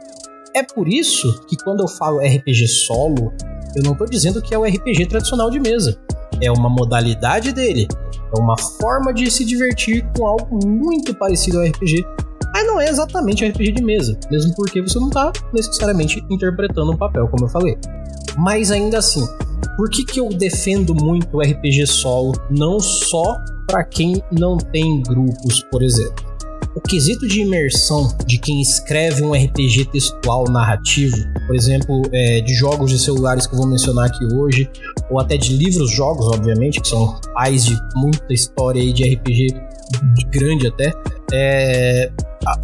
É 0.54 0.62
por 0.62 0.88
isso 0.88 1.44
que 1.46 1.56
quando 1.56 1.80
eu 1.80 1.88
falo 1.88 2.18
RPG 2.18 2.68
solo, 2.68 3.32
eu 3.76 3.82
não 3.82 3.92
estou 3.92 4.06
dizendo 4.08 4.40
que 4.40 4.54
é 4.54 4.58
o 4.58 4.64
RPG 4.64 5.06
tradicional 5.06 5.50
de 5.50 5.58
mesa. 5.58 5.98
É 6.44 6.52
uma 6.52 6.68
modalidade 6.68 7.52
dele. 7.52 7.88
É 8.36 8.40
uma 8.40 8.56
forma 8.58 9.12
de 9.12 9.30
se 9.30 9.44
divertir 9.44 10.06
com 10.16 10.26
algo 10.26 10.66
muito 10.66 11.14
parecido 11.14 11.58
ao 11.58 11.66
RPG, 11.66 12.04
mas 12.52 12.66
não 12.66 12.80
é 12.80 12.88
exatamente 12.88 13.44
RPG 13.44 13.72
de 13.72 13.82
mesa, 13.82 14.18
mesmo 14.30 14.54
porque 14.54 14.80
você 14.80 14.98
não 14.98 15.08
está 15.08 15.32
necessariamente 15.52 16.24
interpretando 16.30 16.92
um 16.92 16.96
papel, 16.96 17.26
como 17.28 17.46
eu 17.46 17.48
falei. 17.48 17.76
Mas 18.36 18.70
ainda 18.70 18.98
assim, 18.98 19.26
por 19.76 19.90
que, 19.90 20.04
que 20.04 20.20
eu 20.20 20.28
defendo 20.28 20.94
muito 20.94 21.36
o 21.36 21.40
RPG 21.40 21.86
solo, 21.86 22.32
não 22.50 22.78
só 22.78 23.36
para 23.66 23.82
quem 23.84 24.22
não 24.30 24.56
tem 24.56 25.02
grupos, 25.02 25.64
por 25.70 25.82
exemplo? 25.82 26.34
O 26.76 26.80
quesito 26.80 27.26
de 27.28 27.40
imersão 27.40 28.08
de 28.26 28.36
quem 28.36 28.60
escreve 28.60 29.22
um 29.22 29.32
RPG 29.32 29.86
textual 29.92 30.44
narrativo, 30.50 31.16
por 31.46 31.54
exemplo, 31.54 32.02
é, 32.12 32.40
de 32.40 32.52
jogos 32.52 32.90
de 32.90 32.98
celulares 32.98 33.46
que 33.46 33.54
eu 33.54 33.58
vou 33.58 33.66
mencionar 33.66 34.06
aqui 34.06 34.24
hoje, 34.34 34.68
ou 35.14 35.20
até 35.20 35.36
de 35.36 35.56
livros-jogos, 35.56 36.26
obviamente, 36.26 36.80
que 36.80 36.88
são 36.88 37.20
pais 37.32 37.64
de 37.64 37.76
muita 37.94 38.32
história 38.32 38.82
aí 38.82 38.92
de 38.92 39.14
RPG 39.14 39.46
grande 40.30 40.66
até, 40.66 40.92
é, 41.32 42.10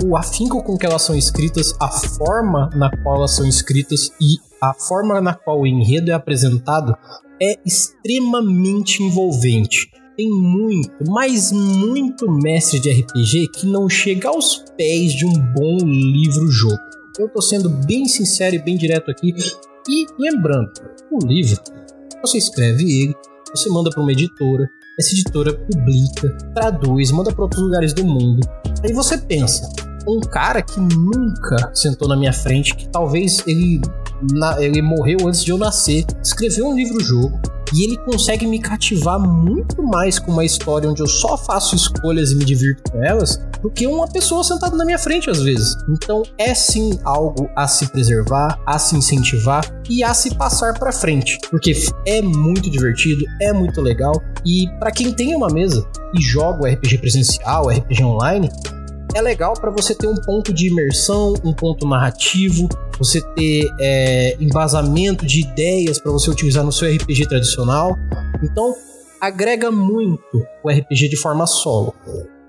o 0.05 0.17
afinco 0.17 0.63
com 0.63 0.77
que 0.77 0.85
elas 0.85 1.03
são 1.03 1.17
escritas, 1.17 1.73
a 1.81 1.89
forma 1.89 2.69
na 2.75 2.91
qual 3.03 3.17
elas 3.19 3.37
são 3.37 3.47
escritas 3.47 4.11
e 4.21 4.39
a 4.61 4.75
forma 4.75 5.21
na 5.21 5.35
qual 5.35 5.61
o 5.61 5.67
enredo 5.67 6.11
é 6.11 6.15
apresentado 6.15 6.97
é 7.41 7.55
extremamente 7.65 9.03
envolvente. 9.03 9.91
Tem 10.17 10.29
muito, 10.29 10.93
mas 11.09 11.51
muito 11.53 12.31
mestre 12.31 12.79
de 12.81 12.91
RPG 12.91 13.49
que 13.55 13.67
não 13.67 13.89
chega 13.89 14.29
aos 14.29 14.65
pés 14.77 15.13
de 15.13 15.25
um 15.25 15.33
bom 15.55 15.79
livro-jogo. 15.83 16.77
Eu 17.19 17.29
tô 17.29 17.41
sendo 17.41 17.71
bem 17.87 18.07
sincero 18.07 18.57
e 18.57 18.63
bem 18.63 18.77
direto 18.77 19.11
aqui. 19.11 19.33
E 19.89 20.07
lembrando, 20.19 20.71
o 21.11 21.27
livro, 21.27 21.59
você 22.21 22.39
escreve 22.39 23.03
ele, 23.03 23.15
você 23.55 23.69
manda 23.71 23.91
para 23.91 24.03
uma 24.03 24.13
editora, 24.13 24.69
essa 24.99 25.13
editora 25.13 25.53
publica, 25.55 26.37
traduz, 26.55 27.11
manda 27.11 27.33
para 27.33 27.45
outros 27.45 27.63
lugares 27.63 27.93
do 27.93 28.05
mundo. 28.05 28.47
Aí 28.85 28.93
você 28.93 29.17
pensa, 29.19 29.69
um 30.07 30.21
cara 30.21 30.63
que 30.63 30.81
nunca 30.81 31.71
sentou 31.75 32.09
na 32.09 32.17
minha 32.17 32.33
frente, 32.33 32.75
que 32.75 32.89
talvez 32.89 33.43
ele, 33.47 33.81
na, 34.33 34.63
ele 34.63 34.83
morreu 34.83 35.19
antes 35.27 35.45
de 35.45 35.51
eu 35.51 35.59
nascer, 35.59 36.05
escreveu 36.23 36.69
um 36.69 36.75
livro-jogo 36.75 37.41
e 37.73 37.85
ele 37.85 37.97
consegue 37.99 38.47
me 38.47 38.59
cativar 38.59 39.19
muito 39.19 39.83
mais 39.83 40.19
com 40.19 40.33
uma 40.33 40.45
história 40.45 40.89
onde 40.89 41.03
eu 41.03 41.07
só 41.07 41.37
faço 41.37 41.75
escolhas 41.75 42.33
e 42.33 42.37
me 42.37 42.45
divirto 42.45 42.91
com 42.91 43.03
elas 43.03 43.41
do 43.63 43.71
que 43.71 43.87
uma 43.87 44.09
pessoa 44.09 44.43
sentada 44.43 44.77
na 44.77 44.85
minha 44.85 44.99
frente 44.99 45.31
às 45.31 45.43
vezes. 45.43 45.77
Então 45.89 46.23
é 46.39 46.55
sim 46.55 46.99
algo 47.05 47.49
a 47.57 47.69
se 47.69 47.87
preservar, 47.89 48.59
a 48.67 48.79
se 48.79 48.97
incentivar 48.97 49.65
e 49.89 50.03
a 50.03 50.15
se 50.15 50.35
passar 50.35 50.79
para 50.79 50.93
frente, 50.93 51.39
porque 51.51 51.73
é 52.07 52.21
muito 52.23 52.71
divertido, 52.71 53.25
é 53.41 53.53
muito 53.53 53.81
legal 53.81 54.13
e 54.45 54.67
para 54.79 54.91
quem 54.91 55.13
tem 55.13 55.35
uma 55.35 55.49
mesa 55.49 55.87
e 56.15 56.23
joga 56.23 56.65
o 56.65 56.67
RPG 56.67 56.99
presencial, 56.99 57.69
RPG 57.69 58.03
online, 58.03 58.51
é 59.15 59.21
legal 59.21 59.55
para 59.55 59.71
você 59.71 59.95
ter 59.95 60.07
um 60.07 60.15
ponto 60.15 60.53
de 60.53 60.69
imersão, 60.69 61.35
um 61.45 61.53
ponto 61.53 61.87
narrativo, 61.87 62.69
você 62.99 63.21
ter 63.35 63.69
é, 63.81 64.37
embasamento 64.41 65.27
de 65.27 65.41
ideias 65.41 65.99
para 65.99 66.13
você 66.13 66.31
utilizar 66.31 66.65
no 66.65 66.73
seu 66.73 66.89
RPG 66.89 67.27
tradicional. 67.29 67.97
Então, 68.43 68.75
agrega 69.21 69.71
muito 69.71 70.45
o 70.63 70.71
RPG 70.71 71.09
de 71.09 71.17
forma 71.17 71.47
solo. 71.47 71.95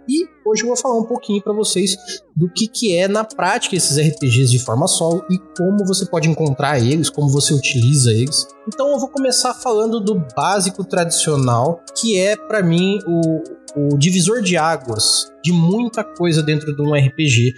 E 0.07 0.27
hoje 0.45 0.63
eu 0.63 0.67
vou 0.67 0.75
falar 0.75 0.97
um 0.97 1.05
pouquinho 1.05 1.41
para 1.41 1.53
vocês 1.53 1.95
do 2.35 2.49
que, 2.49 2.67
que 2.67 2.97
é 2.97 3.07
na 3.07 3.23
prática 3.23 3.75
esses 3.75 3.97
RPGs 3.97 4.51
de 4.51 4.59
forma 4.59 4.87
solo 4.87 5.23
e 5.29 5.37
como 5.55 5.85
você 5.85 6.05
pode 6.05 6.27
encontrar 6.27 6.79
eles, 6.79 7.09
como 7.09 7.29
você 7.29 7.53
utiliza 7.53 8.11
eles. 8.11 8.47
Então 8.67 8.91
eu 8.91 8.99
vou 8.99 9.09
começar 9.09 9.53
falando 9.53 9.99
do 9.99 10.15
básico 10.35 10.83
tradicional, 10.83 11.81
que 11.95 12.19
é 12.19 12.35
para 12.35 12.63
mim 12.63 12.99
o, 13.07 13.41
o 13.75 13.97
divisor 13.97 14.41
de 14.41 14.57
águas 14.57 15.31
de 15.43 15.51
muita 15.51 16.03
coisa 16.03 16.43
dentro 16.43 16.75
de 16.75 16.81
um 16.81 16.93
RPG. 16.93 17.53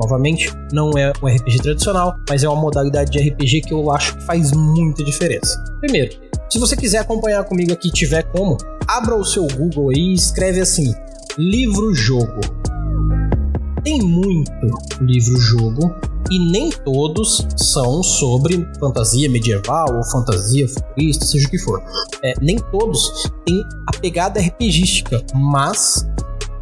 Novamente, 0.00 0.50
não 0.72 0.90
é 0.98 1.12
um 1.22 1.26
RPG 1.28 1.58
tradicional, 1.62 2.16
mas 2.28 2.42
é 2.42 2.48
uma 2.48 2.60
modalidade 2.60 3.10
de 3.10 3.30
RPG 3.30 3.62
que 3.62 3.72
eu 3.72 3.90
acho 3.92 4.16
que 4.16 4.24
faz 4.24 4.52
muita 4.52 5.04
diferença. 5.04 5.56
Primeiro, 5.80 6.18
se 6.50 6.58
você 6.58 6.76
quiser 6.76 6.98
acompanhar 6.98 7.44
comigo 7.44 7.72
aqui 7.72 7.90
tiver 7.90 8.22
como, 8.24 8.56
abra 8.88 9.14
o 9.14 9.24
seu 9.24 9.46
Google 9.46 9.92
e 9.92 10.14
escreve 10.14 10.60
assim: 10.60 10.92
livro-jogo. 11.38 12.40
Tem 13.84 14.00
muito 14.00 14.50
livro-jogo 15.02 15.94
e 16.30 16.38
nem 16.50 16.70
todos 16.70 17.46
são 17.54 18.02
sobre 18.02 18.66
fantasia 18.80 19.28
medieval 19.28 19.94
ou 19.94 20.02
fantasia 20.04 20.66
futurista, 20.66 21.26
seja 21.26 21.46
o 21.46 21.50
que 21.50 21.58
for. 21.58 21.82
É, 22.22 22.32
nem 22.40 22.56
todos 22.72 23.30
têm 23.44 23.62
a 23.86 24.00
pegada 24.00 24.40
RPGística, 24.40 25.22
mas 25.34 26.08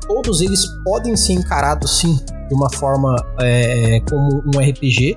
todos 0.09 0.41
eles 0.41 0.67
podem 0.85 1.17
ser 1.17 1.35
encarados 1.35 2.00
sim 2.00 2.19
de 2.49 2.55
uma 2.55 2.71
forma 2.73 3.14
é, 3.41 4.00
como 4.00 4.43
um 4.45 4.59
RPG. 4.59 5.17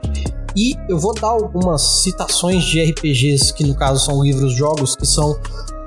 E 0.56 0.76
eu 0.88 1.00
vou 1.00 1.14
dar 1.14 1.30
algumas 1.30 1.82
citações 1.82 2.64
de 2.64 2.82
RPGs 2.82 3.52
que 3.52 3.66
no 3.66 3.76
caso 3.76 4.06
são 4.06 4.24
livros-jogos 4.24 4.96
que 4.96 5.08
são 5.08 5.38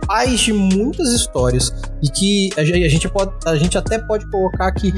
pais 0.09 0.41
de 0.41 0.53
muitas 0.53 1.13
histórias 1.13 1.71
e 2.03 2.09
que 2.11 2.51
a 2.57 2.65
gente, 2.65 3.09
pode, 3.09 3.33
a 3.47 3.55
gente 3.57 3.77
até 3.77 3.99
pode 3.99 4.29
colocar 4.31 4.73
que 4.73 4.93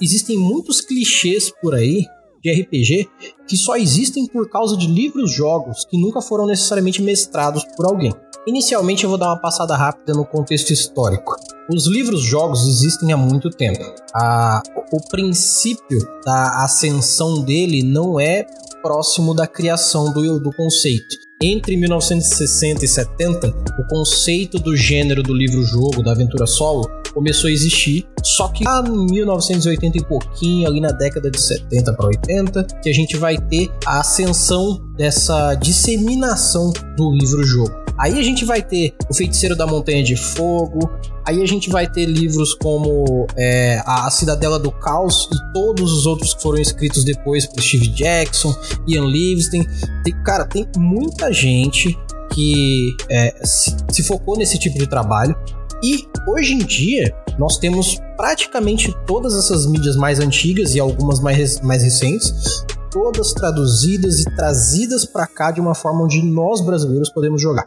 existem 0.00 0.38
muitos 0.38 0.80
clichês 0.80 1.52
por 1.60 1.74
aí 1.74 2.06
de 2.42 2.62
RPG 2.62 3.08
que 3.46 3.56
só 3.56 3.76
existem 3.76 4.26
por 4.26 4.48
causa 4.48 4.76
de 4.76 4.86
livros-jogos 4.86 5.84
que 5.84 6.00
nunca 6.00 6.22
foram 6.22 6.46
necessariamente 6.46 7.02
mestrados 7.02 7.64
por 7.76 7.86
alguém. 7.86 8.12
Inicialmente 8.46 9.04
eu 9.04 9.10
vou 9.10 9.18
dar 9.18 9.28
uma 9.28 9.40
passada 9.40 9.76
rápida 9.76 10.12
no 10.14 10.24
contexto 10.24 10.70
histórico. 10.70 11.36
Os 11.72 11.86
livros-jogos 11.86 12.66
existem 12.66 13.12
há 13.12 13.16
muito 13.16 13.50
tempo. 13.50 13.84
A, 14.14 14.60
o 14.92 15.08
princípio 15.08 15.98
da 16.24 16.64
ascensão 16.64 17.42
dele 17.42 17.82
não 17.84 18.18
é 18.18 18.44
próximo 18.82 19.32
da 19.32 19.46
criação 19.46 20.12
do, 20.12 20.40
do 20.40 20.50
conceito. 20.56 21.16
Entre 21.44 21.76
1960 21.76 22.84
e 22.84 22.88
70, 22.88 23.48
o 23.48 23.88
conceito 23.88 24.60
do 24.60 24.76
gênero 24.76 25.24
do 25.24 25.34
livro-jogo, 25.34 26.00
da 26.00 26.12
aventura 26.12 26.46
solo, 26.46 26.88
começou 27.12 27.48
a 27.48 27.52
existir, 27.52 28.06
só 28.22 28.46
que 28.46 28.62
lá 28.62 28.80
em 28.86 29.06
1980 29.10 29.98
e 29.98 30.04
pouquinho, 30.04 30.68
ali 30.68 30.80
na 30.80 30.92
década 30.92 31.28
de 31.28 31.40
70 31.40 31.94
para 31.94 32.06
80, 32.06 32.66
que 32.80 32.88
a 32.88 32.94
gente 32.94 33.16
vai 33.16 33.36
ter 33.36 33.68
a 33.84 33.98
ascensão 33.98 34.80
dessa 34.96 35.54
disseminação 35.54 36.72
do 36.96 37.12
livro-jogo. 37.12 37.82
Aí 37.98 38.18
a 38.18 38.22
gente 38.22 38.44
vai 38.44 38.62
ter 38.62 38.94
O 39.10 39.14
Feiticeiro 39.14 39.54
da 39.54 39.66
Montanha 39.66 40.02
de 40.02 40.16
Fogo, 40.16 40.90
aí 41.26 41.42
a 41.42 41.46
gente 41.46 41.70
vai 41.70 41.86
ter 41.86 42.06
livros 42.06 42.54
como 42.54 43.26
é, 43.36 43.82
A 43.86 44.10
Cidadela 44.10 44.58
do 44.58 44.72
Caos 44.72 45.28
e 45.32 45.52
todos 45.52 45.92
os 45.92 46.06
outros 46.06 46.34
que 46.34 46.42
foram 46.42 46.58
escritos 46.58 47.04
depois 47.04 47.46
por 47.46 47.62
Steve 47.62 47.88
Jackson, 47.88 48.54
Ian 48.88 49.04
Livingstone. 49.04 49.66
Tem, 50.02 50.22
cara, 50.24 50.44
tem 50.46 50.66
muita 50.76 51.32
gente 51.32 51.96
que 52.32 52.96
é, 53.10 53.44
se, 53.44 53.76
se 53.90 54.02
focou 54.02 54.36
nesse 54.36 54.58
tipo 54.58 54.78
de 54.78 54.86
trabalho. 54.86 55.36
E 55.84 56.06
hoje 56.28 56.54
em 56.54 56.58
dia, 56.58 57.14
nós 57.38 57.58
temos 57.58 58.00
praticamente 58.16 58.94
todas 59.06 59.34
essas 59.34 59.66
mídias 59.66 59.96
mais 59.96 60.20
antigas 60.20 60.74
e 60.74 60.80
algumas 60.80 61.20
mais, 61.20 61.60
mais 61.60 61.82
recentes, 61.82 62.64
todas 62.92 63.32
traduzidas 63.32 64.20
e 64.20 64.24
trazidas 64.36 65.06
para 65.06 65.26
cá 65.26 65.50
de 65.50 65.60
uma 65.60 65.74
forma 65.74 66.04
onde 66.04 66.22
nós 66.22 66.60
brasileiros 66.60 67.10
podemos 67.10 67.40
jogar. 67.40 67.66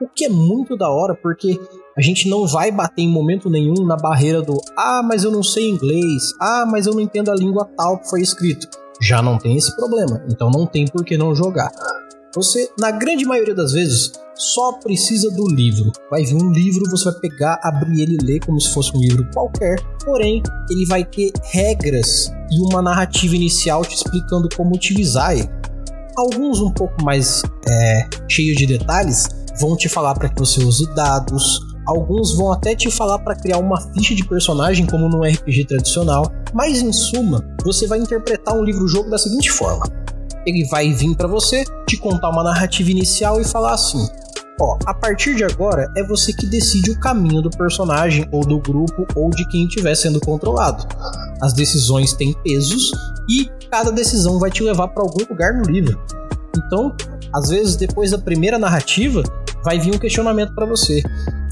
O 0.00 0.08
que 0.08 0.24
é 0.24 0.28
muito 0.28 0.76
da 0.76 0.90
hora, 0.90 1.14
porque 1.14 1.58
a 1.96 2.02
gente 2.02 2.28
não 2.28 2.46
vai 2.46 2.72
bater 2.72 3.02
em 3.02 3.08
momento 3.08 3.48
nenhum 3.48 3.86
na 3.86 3.96
barreira 3.96 4.42
do 4.42 4.60
ah, 4.76 5.00
mas 5.02 5.22
eu 5.22 5.30
não 5.30 5.42
sei 5.42 5.70
inglês, 5.70 6.32
ah, 6.40 6.66
mas 6.68 6.86
eu 6.86 6.92
não 6.92 7.00
entendo 7.00 7.30
a 7.30 7.34
língua 7.34 7.70
tal 7.76 7.98
que 7.98 8.10
foi 8.10 8.20
escrito. 8.20 8.68
Já 9.00 9.22
não 9.22 9.38
tem 9.38 9.56
esse 9.56 9.74
problema, 9.76 10.22
então 10.28 10.50
não 10.50 10.66
tem 10.66 10.86
por 10.86 11.04
que 11.04 11.16
não 11.16 11.34
jogar. 11.34 11.70
Você, 12.34 12.68
na 12.78 12.90
grande 12.90 13.24
maioria 13.24 13.54
das 13.54 13.72
vezes, 13.72 14.12
só 14.34 14.72
precisa 14.72 15.30
do 15.30 15.46
livro. 15.48 15.92
Vai 16.10 16.24
vir 16.24 16.34
um 16.34 16.50
livro, 16.50 16.90
você 16.90 17.10
vai 17.10 17.20
pegar, 17.20 17.60
abrir 17.62 18.02
ele 18.02 18.16
e 18.20 18.24
ler 18.24 18.40
como 18.44 18.60
se 18.60 18.72
fosse 18.72 18.96
um 18.96 19.00
livro 19.00 19.28
qualquer, 19.32 19.76
porém, 20.04 20.42
ele 20.70 20.86
vai 20.86 21.04
ter 21.04 21.32
regras 21.42 22.32
e 22.50 22.60
uma 22.60 22.82
narrativa 22.82 23.34
inicial 23.34 23.82
te 23.84 23.96
explicando 23.96 24.48
como 24.56 24.74
utilizar 24.74 25.32
ele. 25.36 25.48
Alguns 26.16 26.60
um 26.60 26.70
pouco 26.70 27.02
mais 27.04 27.42
é, 27.68 28.08
cheios 28.28 28.56
de 28.56 28.66
detalhes 28.66 29.28
vão 29.60 29.76
te 29.76 29.88
falar 29.88 30.14
para 30.14 30.28
que 30.28 30.38
você 30.38 30.62
use 30.62 30.86
dados, 30.94 31.60
alguns 31.86 32.34
vão 32.34 32.52
até 32.52 32.74
te 32.74 32.90
falar 32.90 33.18
para 33.18 33.34
criar 33.34 33.58
uma 33.58 33.80
ficha 33.92 34.14
de 34.14 34.24
personagem 34.26 34.86
como 34.86 35.08
no 35.08 35.22
RPG 35.22 35.66
tradicional, 35.66 36.24
mas 36.52 36.80
em 36.80 36.92
suma, 36.92 37.44
você 37.64 37.86
vai 37.86 37.98
interpretar 37.98 38.56
um 38.56 38.64
livro-jogo 38.64 39.10
da 39.10 39.18
seguinte 39.18 39.50
forma: 39.50 39.84
ele 40.46 40.64
vai 40.66 40.92
vir 40.92 41.16
para 41.16 41.28
você, 41.28 41.64
te 41.86 41.96
contar 41.96 42.30
uma 42.30 42.44
narrativa 42.44 42.90
inicial 42.90 43.40
e 43.40 43.44
falar 43.44 43.74
assim: 43.74 44.06
Ó, 44.60 44.78
a 44.86 44.94
partir 44.94 45.34
de 45.34 45.42
agora 45.42 45.92
é 45.96 46.02
você 46.04 46.32
que 46.32 46.46
decide 46.46 46.92
o 46.92 47.00
caminho 47.00 47.42
do 47.42 47.50
personagem 47.50 48.28
ou 48.30 48.46
do 48.46 48.60
grupo 48.60 49.06
ou 49.16 49.30
de 49.30 49.46
quem 49.48 49.66
estiver 49.66 49.94
sendo 49.96 50.20
controlado. 50.20 50.86
As 51.42 51.52
decisões 51.52 52.12
têm 52.12 52.32
pesos 52.42 52.92
e 53.28 53.50
cada 53.68 53.90
decisão 53.90 54.38
vai 54.38 54.50
te 54.50 54.62
levar 54.62 54.88
para 54.88 55.02
algum 55.02 55.24
lugar 55.28 55.54
no 55.54 55.64
livro. 55.64 56.00
Então, 56.56 56.94
às 57.32 57.48
vezes 57.48 57.74
depois 57.74 58.12
da 58.12 58.18
primeira 58.18 58.58
narrativa, 58.58 59.22
vai 59.64 59.80
vir 59.80 59.92
um 59.92 59.98
questionamento 59.98 60.54
para 60.54 60.66
você. 60.66 61.02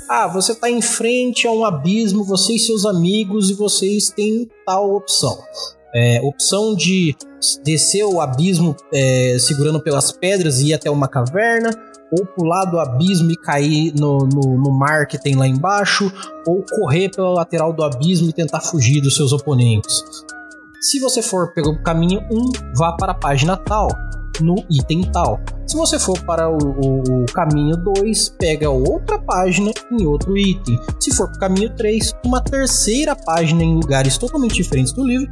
Ah, 0.09 0.29
você 0.29 0.53
está 0.53 0.71
em 0.71 0.83
frente 0.83 1.47
a 1.47 1.51
um 1.51 1.65
abismo, 1.65 2.23
você 2.23 2.55
e 2.55 2.59
seus 2.59 2.85
amigos, 2.85 3.51
e 3.51 3.55
vocês 3.55 4.11
têm 4.11 4.49
tal 4.65 4.95
opção. 4.95 5.39
É, 5.95 6.21
opção 6.23 6.75
de 6.75 7.17
descer 7.65 8.05
o 8.05 8.21
abismo 8.21 8.77
é, 8.93 9.37
segurando 9.39 9.81
pelas 9.81 10.13
pedras 10.13 10.61
e 10.61 10.69
ir 10.69 10.75
até 10.75 10.91
uma 10.91 11.09
caverna, 11.09 11.71
ou 12.13 12.27
pular 12.27 12.67
do 12.67 12.79
abismo 12.79 13.31
e 13.31 13.37
cair 13.37 13.93
no, 13.99 14.19
no, 14.19 14.59
no, 14.59 14.71
mar 14.71 15.07
que 15.07 15.19
tem 15.19 15.35
lá 15.35 15.49
embaixo, 15.49 16.13
ou 16.47 16.63
correr 16.63 17.09
pela 17.09 17.31
lateral 17.31 17.73
do 17.73 17.83
abismo 17.83 18.29
e 18.29 18.33
tentar 18.33 18.61
fugir 18.61 19.01
dos 19.01 19.17
seus 19.17 19.33
oponentes. 19.33 20.05
Se 20.81 21.01
você 21.01 21.23
for 21.23 21.55
pelo 21.55 21.83
caminho 21.83 22.21
1, 22.31 22.75
vá 22.77 22.93
para 22.93 23.13
a 23.13 23.15
página 23.15 23.57
tal 23.57 23.89
no 24.41 24.57
item 24.71 25.03
tal. 25.13 25.41
Se 25.67 25.77
você 25.77 25.99
for 25.99 26.19
para 26.25 26.49
o, 26.49 26.57
o, 26.57 27.23
o 27.23 27.27
caminho 27.33 27.77
2, 27.77 28.31
pega 28.39 28.69
outra 28.71 29.19
página 29.19 29.73
em 29.91 30.07
outro 30.07 30.37
item. 30.37 30.79
Se 31.01 31.15
for 31.15 31.29
para 31.29 31.37
o 31.37 31.41
caminho 31.41 31.75
3, 31.77 32.15
uma 32.25 32.43
terceira 32.43 33.15
página 33.15 33.63
em 33.63 33.75
lugares 33.75 34.19
totalmente 34.19 34.55
diferentes 34.55 34.93
do 34.93 35.05
livro 35.05 35.29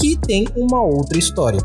que 0.00 0.16
tem 0.16 0.46
uma 0.56 0.82
outra 0.82 1.18
história. 1.18 1.60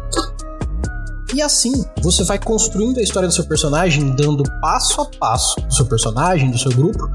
E 1.33 1.41
assim, 1.41 1.83
você 1.99 2.23
vai 2.23 2.37
construindo 2.37 2.99
a 2.99 3.01
história 3.01 3.27
do 3.27 3.33
seu 3.33 3.45
personagem, 3.45 4.15
dando 4.15 4.43
passo 4.61 5.01
a 5.01 5.05
passo 5.19 5.59
do 5.61 5.73
seu 5.73 5.85
personagem, 5.87 6.51
do 6.51 6.59
seu 6.59 6.71
grupo, 6.71 7.09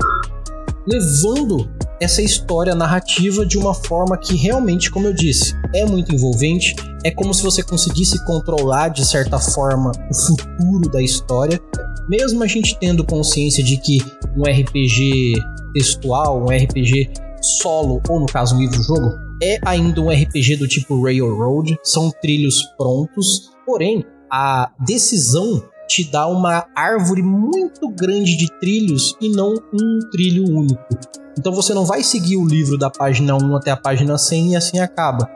levando 0.85 1.71
essa 2.01 2.21
história 2.21 2.75
narrativa 2.75 3.47
de 3.47 3.57
uma 3.57 3.73
forma 3.73 4.19
que 4.19 4.35
realmente, 4.35 4.91
como 4.91 5.07
eu 5.07 5.15
disse, 5.15 5.55
é 5.73 5.87
muito 5.87 6.13
envolvente. 6.13 6.75
É 7.05 7.13
como 7.13 7.33
se 7.33 7.45
você 7.45 7.63
conseguisse 7.63 8.25
controlar 8.25 8.89
de 8.89 9.05
certa 9.05 9.39
forma 9.39 9.93
o 10.11 10.15
futuro 10.15 10.91
da 10.91 11.01
história, 11.01 11.61
mesmo 12.09 12.43
a 12.43 12.47
gente 12.49 12.77
tendo 12.81 13.05
consciência 13.05 13.63
de 13.63 13.77
que 13.77 13.99
um 14.37 14.43
RPG 14.43 15.35
textual, 15.73 16.43
um 16.43 16.47
RPG 16.47 17.13
solo, 17.41 18.03
ou 18.09 18.19
no 18.19 18.27
caso 18.27 18.57
um 18.57 18.59
livro-jogo, 18.59 19.17
é 19.41 19.61
ainda 19.65 20.01
um 20.01 20.11
RPG 20.11 20.57
do 20.57 20.67
tipo 20.67 21.01
Railroad, 21.05 21.79
são 21.85 22.11
trilhos 22.21 22.65
prontos, 22.77 23.51
porém 23.69 24.03
a 24.33 24.73
decisão 24.81 25.63
te 25.87 26.11
dá 26.11 26.27
uma 26.27 26.67
árvore 26.75 27.23
muito 27.23 27.87
grande 27.91 28.35
de 28.35 28.49
trilhos 28.59 29.15
e 29.21 29.29
não 29.29 29.53
um 29.53 29.99
trilho 30.11 30.45
único. 30.45 30.83
Então 31.39 31.53
você 31.53 31.75
não 31.75 31.85
vai 31.85 32.03
seguir 32.03 32.39
o 32.39 32.47
livro 32.47 32.79
da 32.79 32.89
página 32.89 33.37
1 33.37 33.57
até 33.57 33.71
a 33.71 33.77
página 33.77 34.17
100 34.17 34.53
e 34.53 34.57
assim 34.57 34.79
acaba. 34.81 35.31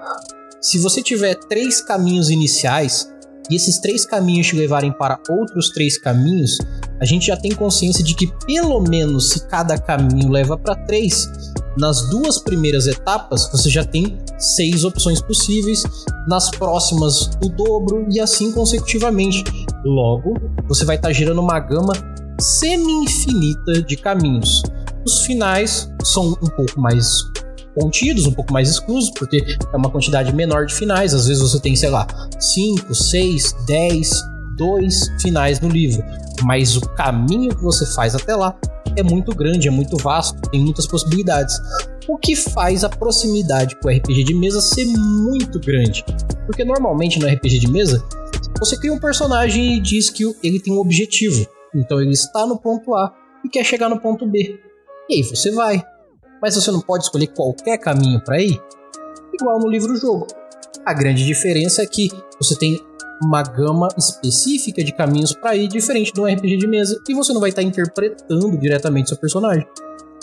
Se 0.63 0.79
você 0.79 1.03
tiver 1.03 1.35
três 1.35 1.83
caminhos 1.83 2.31
iniciais 2.31 3.12
e 3.53 3.55
esses 3.55 3.79
três 3.79 4.07
caminhos 4.07 4.47
te 4.47 4.57
levarem 4.57 4.91
para 4.91 5.21
outros 5.29 5.69
três 5.69 5.99
caminhos, 5.99 6.57
a 6.99 7.05
gente 7.05 7.27
já 7.27 7.37
tem 7.37 7.53
consciência 7.53 8.03
de 8.03 8.15
que 8.15 8.27
pelo 8.47 8.81
menos 8.81 9.29
se 9.29 9.47
cada 9.47 9.77
caminho 9.77 10.31
leva 10.31 10.57
para 10.57 10.75
três, 10.75 11.31
nas 11.79 12.09
duas 12.09 12.39
primeiras 12.39 12.87
etapas 12.87 13.51
você 13.53 13.69
já 13.69 13.85
tem 13.85 14.17
seis 14.39 14.85
opções 14.85 15.21
possíveis, 15.21 15.83
nas 16.27 16.51
próximas 16.51 17.27
o 17.45 17.51
dobro 17.51 18.07
e 18.11 18.21
assim 18.21 18.53
consecutivamente. 18.53 19.45
Logo, 19.85 20.33
você 20.67 20.87
vai 20.87 20.97
estar 20.97 21.09
tá 21.09 21.13
gerando 21.13 21.43
uma 21.43 21.61
gama 21.61 21.93
semi-infinita 22.41 23.83
de 23.83 23.97
caminhos. 23.97 24.63
Os 25.05 25.27
finais 25.27 25.93
são 26.03 26.39
um 26.43 26.49
pouco 26.49 26.81
mais 26.81 27.05
contidos, 27.75 28.27
um 28.27 28.33
pouco 28.33 28.53
mais 28.53 28.69
exclusos, 28.69 29.11
porque 29.11 29.45
é 29.73 29.77
uma 29.77 29.91
quantidade 29.91 30.35
menor 30.35 30.67
de 30.67 30.75
finais. 30.75 31.15
Às 31.15 31.27
vezes 31.27 31.43
você 31.43 31.61
tem, 31.61 31.75
sei 31.75 31.91
lá, 31.91 32.07
5, 32.39 32.95
6, 32.95 33.55
10, 33.67 34.11
2 34.57 35.21
finais 35.21 35.61
no 35.61 35.69
livro. 35.69 36.05
Mas 36.43 36.77
o 36.77 36.81
caminho 36.81 37.55
que 37.55 37.63
você 37.63 37.87
faz 37.95 38.15
até 38.15 38.35
lá 38.35 38.57
é 38.97 39.03
muito 39.03 39.35
grande, 39.35 39.69
é 39.69 39.71
muito 39.71 39.97
vasto, 39.97 40.41
tem 40.51 40.61
muitas 40.61 40.87
possibilidades. 40.87 41.57
O 42.09 42.19
que 42.19 42.35
faz 42.35 42.85
a 42.85 42.89
proximidade 42.89 43.77
com 43.77 43.89
o 43.89 43.91
RPG 43.91 44.25
de 44.25 44.35
mesa 44.35 44.61
ser 44.61 44.87
muito 44.87 45.59
grande. 45.61 46.05
Porque 46.47 46.65
normalmente 46.65 47.19
no 47.19 47.27
RPG 47.27 47.61
de 47.61 47.71
mesa, 47.71 48.05
você 48.59 48.77
cria 48.77 48.93
um 48.93 48.99
personagem 48.99 49.77
e 49.77 49.81
diz 49.81 50.11
que 50.11 50.25
ele 50.43 50.61
tem 50.61 50.73
um 50.73 50.79
objetivo. 50.79 51.47
Então 51.75 52.01
ele 52.01 52.13
está 52.13 52.47
no 52.47 52.59
ponto 52.59 52.95
A 52.95 53.15
e 53.45 53.49
quer 53.49 53.65
chegar 53.65 53.89
no 53.89 54.01
ponto 54.01 54.27
B. 54.27 54.59
E 55.09 55.17
aí 55.17 55.23
você 55.23 55.51
vai. 55.51 55.83
Mas 56.43 56.57
você 56.57 56.71
não 56.73 56.81
pode 56.81 57.05
escolher 57.05 57.29
qualquer 57.29 57.79
caminho 57.79 58.21
para 58.25 58.43
ir, 58.43 58.61
igual 59.33 59.61
no 59.61 59.69
livro-jogo. 59.69 60.27
A 60.85 60.93
grande 60.93 61.25
diferença 61.25 61.83
é 61.83 61.87
que 61.87 62.11
você 62.41 62.57
tem 62.59 62.81
uma 63.23 63.43
gama 63.43 63.87
específica 63.97 64.83
de 64.83 64.93
caminhos 64.93 65.33
para 65.33 65.55
ir, 65.55 65.69
diferente 65.69 66.13
de 66.13 66.21
um 66.21 66.27
RPG 66.27 66.57
de 66.57 66.67
mesa, 66.67 67.01
e 67.09 67.15
você 67.15 67.33
não 67.33 67.41
vai 67.41 67.51
estar 67.51 67.63
tá 67.63 67.69
interpretando 67.69 68.59
diretamente 68.59 69.11
seu 69.11 69.19
personagem. 69.19 69.65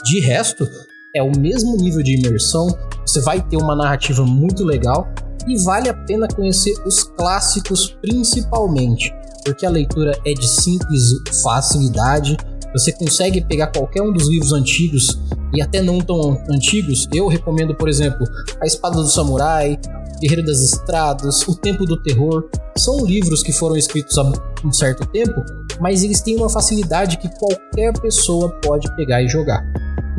De 0.03 0.19
resto, 0.19 0.67
é 1.15 1.23
o 1.23 1.31
mesmo 1.37 1.77
nível 1.77 2.03
de 2.03 2.15
imersão, 2.15 2.67
você 3.05 3.21
vai 3.21 3.41
ter 3.41 3.57
uma 3.57 3.75
narrativa 3.75 4.25
muito 4.25 4.65
legal 4.65 5.07
e 5.47 5.57
vale 5.63 5.89
a 5.89 5.93
pena 5.93 6.27
conhecer 6.27 6.73
os 6.85 7.03
clássicos 7.03 7.97
principalmente, 8.01 9.13
porque 9.45 9.65
a 9.65 9.69
leitura 9.69 10.11
é 10.25 10.33
de 10.33 10.47
simples 10.47 11.01
facilidade, 11.41 12.35
você 12.73 12.91
consegue 12.91 13.43
pegar 13.45 13.67
qualquer 13.67 14.01
um 14.01 14.11
dos 14.11 14.27
livros 14.27 14.53
antigos 14.53 15.19
e 15.53 15.61
até 15.61 15.81
não 15.81 15.99
tão 15.99 16.41
antigos. 16.49 17.07
Eu 17.13 17.27
recomendo, 17.27 17.75
por 17.75 17.89
exemplo, 17.89 18.25
A 18.61 18.65
Espada 18.65 18.95
do 18.95 19.07
Samurai, 19.07 19.79
Guerreiro 20.21 20.45
das 20.45 20.61
Estradas, 20.61 21.47
O 21.47 21.55
Tempo 21.55 21.85
do 21.85 22.01
Terror. 22.01 22.49
São 22.77 23.05
livros 23.05 23.41
que 23.41 23.51
foram 23.51 23.75
escritos 23.75 24.17
há 24.17 24.31
um 24.63 24.71
certo 24.71 25.05
tempo, 25.07 25.43
mas 25.79 26.03
eles 26.03 26.21
têm 26.21 26.35
uma 26.35 26.49
facilidade 26.49 27.17
que 27.17 27.29
qualquer 27.37 27.93
pessoa 27.99 28.49
pode 28.61 28.93
pegar 28.95 29.21
e 29.21 29.27
jogar. 29.27 29.63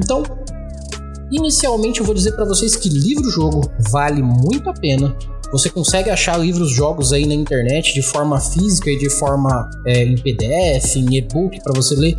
Então, 0.02 0.22
inicialmente 1.30 2.00
eu 2.00 2.06
vou 2.06 2.14
dizer 2.14 2.32
para 2.32 2.44
vocês 2.44 2.76
que 2.76 2.88
livro-jogo 2.88 3.70
vale 3.90 4.22
muito 4.22 4.68
a 4.68 4.74
pena. 4.74 5.14
Você 5.52 5.68
consegue 5.68 6.10
achar 6.10 6.38
livros-jogos 6.38 7.12
aí 7.12 7.26
na 7.26 7.34
internet 7.34 7.92
de 7.92 8.02
forma 8.02 8.40
física 8.40 8.88
e 8.88 8.96
de 8.96 9.10
forma 9.10 9.68
é, 9.84 10.04
em 10.04 10.14
PDF, 10.14 10.96
em 10.96 11.16
e-book 11.16 11.60
para 11.62 11.72
você 11.74 11.96
ler 11.96 12.16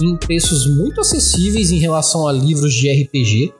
em 0.00 0.16
preços 0.16 0.66
muito 0.76 1.00
acessíveis 1.00 1.70
em 1.70 1.78
relação 1.78 2.26
a 2.26 2.32
livros 2.32 2.72
de 2.72 2.90
RPG, 2.90 3.52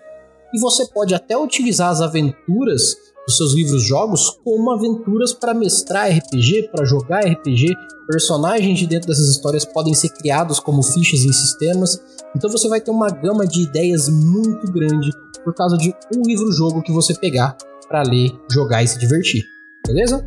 e 0.55 0.61
você 0.61 0.87
pode 0.87 1.15
até 1.15 1.37
utilizar 1.37 1.91
as 1.91 2.01
aventuras 2.01 2.97
dos 3.27 3.37
seus 3.37 3.55
livros-jogos 3.55 4.39
como 4.45 4.71
aventuras 4.71 5.33
para 5.33 5.55
mestrar 5.55 6.11
RPG, 6.11 6.69
para 6.71 6.85
jogar 6.85 7.21
RPG. 7.21 7.75
Personagens 8.07 8.79
de 8.79 8.87
dentro 8.87 9.09
dessas 9.09 9.31
histórias 9.31 9.65
podem 9.65 9.95
ser 9.95 10.11
criados 10.11 10.61
como 10.61 10.83
fichas 10.83 11.21
em 11.21 11.33
sistemas. 11.33 12.01
Então 12.37 12.51
você 12.51 12.69
vai 12.69 12.81
ter 12.81 12.91
uma 12.91 13.09
gama 13.09 13.47
de 13.47 13.63
ideias 13.63 14.09
muito 14.09 14.71
grande 14.71 15.11
por 15.43 15.55
causa 15.55 15.77
de 15.77 15.93
um 16.15 16.23
livro-jogo 16.23 16.83
que 16.83 16.93
você 16.93 17.15
pegar 17.15 17.57
para 17.89 18.03
ler, 18.03 18.31
jogar 18.51 18.83
e 18.83 18.89
se 18.89 18.99
divertir. 18.99 19.43
Beleza? 19.87 20.25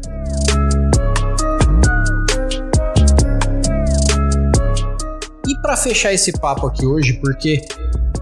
Para 5.68 5.76
fechar 5.76 6.14
esse 6.14 6.32
papo 6.32 6.66
aqui 6.66 6.86
hoje, 6.86 7.20
porque 7.20 7.62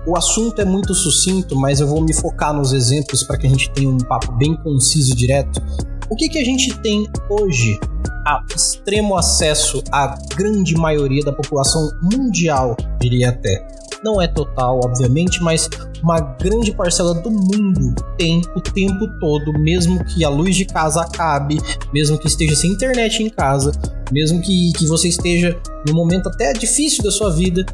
o 0.07 0.17
assunto 0.17 0.59
é 0.59 0.65
muito 0.65 0.95
sucinto, 0.95 1.55
mas 1.55 1.79
eu 1.79 1.85
vou 1.85 2.01
me 2.01 2.11
focar 2.11 2.51
nos 2.51 2.73
exemplos 2.73 3.21
para 3.21 3.37
que 3.37 3.45
a 3.45 3.49
gente 3.51 3.69
tenha 3.69 3.87
um 3.87 3.99
papo 3.99 4.31
bem 4.31 4.55
conciso 4.63 5.11
e 5.11 5.15
direto. 5.15 5.61
O 6.09 6.15
que, 6.15 6.27
que 6.27 6.39
a 6.39 6.43
gente 6.43 6.75
tem 6.79 7.07
hoje 7.29 7.79
a 8.25 8.43
extremo 8.49 9.15
acesso 9.15 9.83
à 9.91 10.17
grande 10.35 10.73
maioria 10.73 11.23
da 11.23 11.31
população 11.31 11.87
mundial, 12.01 12.75
diria 12.99 13.29
até. 13.29 13.63
Não 14.05 14.21
é 14.21 14.27
total, 14.27 14.81
obviamente, 14.85 15.41
mas 15.41 15.67
uma 16.03 16.19
grande 16.19 16.71
parcela 16.71 17.11
do 17.11 17.31
mundo 17.31 17.95
tem 18.15 18.39
o 18.55 18.61
tempo 18.61 19.07
todo, 19.19 19.51
mesmo 19.53 20.05
que 20.05 20.23
a 20.23 20.29
luz 20.29 20.55
de 20.55 20.63
casa 20.63 21.01
acabe, 21.01 21.57
mesmo 21.91 22.15
que 22.15 22.27
esteja 22.27 22.55
sem 22.55 22.69
internet 22.69 23.23
em 23.23 23.31
casa, 23.31 23.71
mesmo 24.11 24.39
que, 24.43 24.73
que 24.73 24.85
você 24.85 25.07
esteja 25.07 25.59
num 25.87 25.95
momento 25.95 26.29
até 26.29 26.53
difícil 26.53 27.03
da 27.03 27.09
sua 27.09 27.31
vida, 27.31 27.65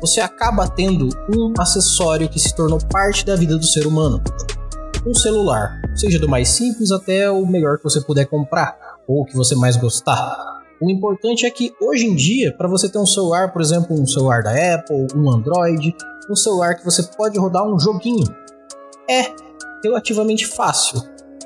você 0.00 0.20
acaba 0.20 0.68
tendo 0.68 1.08
um 1.28 1.52
acessório 1.58 2.28
que 2.28 2.38
se 2.38 2.54
tornou 2.54 2.78
parte 2.88 3.26
da 3.26 3.34
vida 3.34 3.58
do 3.58 3.66
ser 3.66 3.84
humano. 3.84 4.22
Um 5.04 5.12
celular, 5.12 5.82
seja 5.96 6.20
do 6.20 6.28
mais 6.28 6.50
simples 6.50 6.92
até 6.92 7.28
o 7.28 7.44
melhor 7.44 7.78
que 7.78 7.82
você 7.84 8.00
puder 8.00 8.26
comprar 8.26 8.78
ou 9.08 9.24
que 9.24 9.34
você 9.34 9.56
mais 9.56 9.76
gostar. 9.76 10.49
O 10.82 10.90
importante 10.90 11.44
é 11.44 11.50
que 11.50 11.74
hoje 11.78 12.06
em 12.06 12.16
dia, 12.16 12.54
para 12.56 12.66
você 12.66 12.88
ter 12.88 12.98
um 12.98 13.04
celular, 13.04 13.52
por 13.52 13.60
exemplo, 13.60 14.00
um 14.00 14.06
celular 14.06 14.42
da 14.42 14.50
Apple, 14.50 15.08
um 15.14 15.30
Android, 15.30 15.94
um 16.30 16.34
celular 16.34 16.74
que 16.74 16.84
você 16.84 17.02
pode 17.02 17.38
rodar 17.38 17.66
um 17.66 17.78
joguinho, 17.78 18.24
é 19.08 19.30
relativamente 19.84 20.46
fácil. 20.46 21.02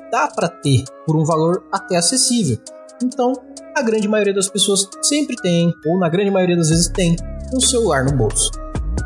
Dá 0.09 0.29
para 0.33 0.47
ter 0.47 0.85
por 1.05 1.17
um 1.17 1.25
valor 1.25 1.65
até 1.69 1.97
acessível. 1.97 2.57
Então, 3.03 3.33
a 3.75 3.81
grande 3.81 4.07
maioria 4.07 4.33
das 4.33 4.47
pessoas 4.47 4.87
sempre 5.01 5.35
tem, 5.35 5.73
ou 5.85 5.99
na 5.99 6.07
grande 6.07 6.31
maioria 6.31 6.55
das 6.55 6.69
vezes 6.69 6.87
tem, 6.87 7.17
um 7.53 7.59
celular 7.59 8.05
no 8.05 8.15
bolso. 8.15 8.49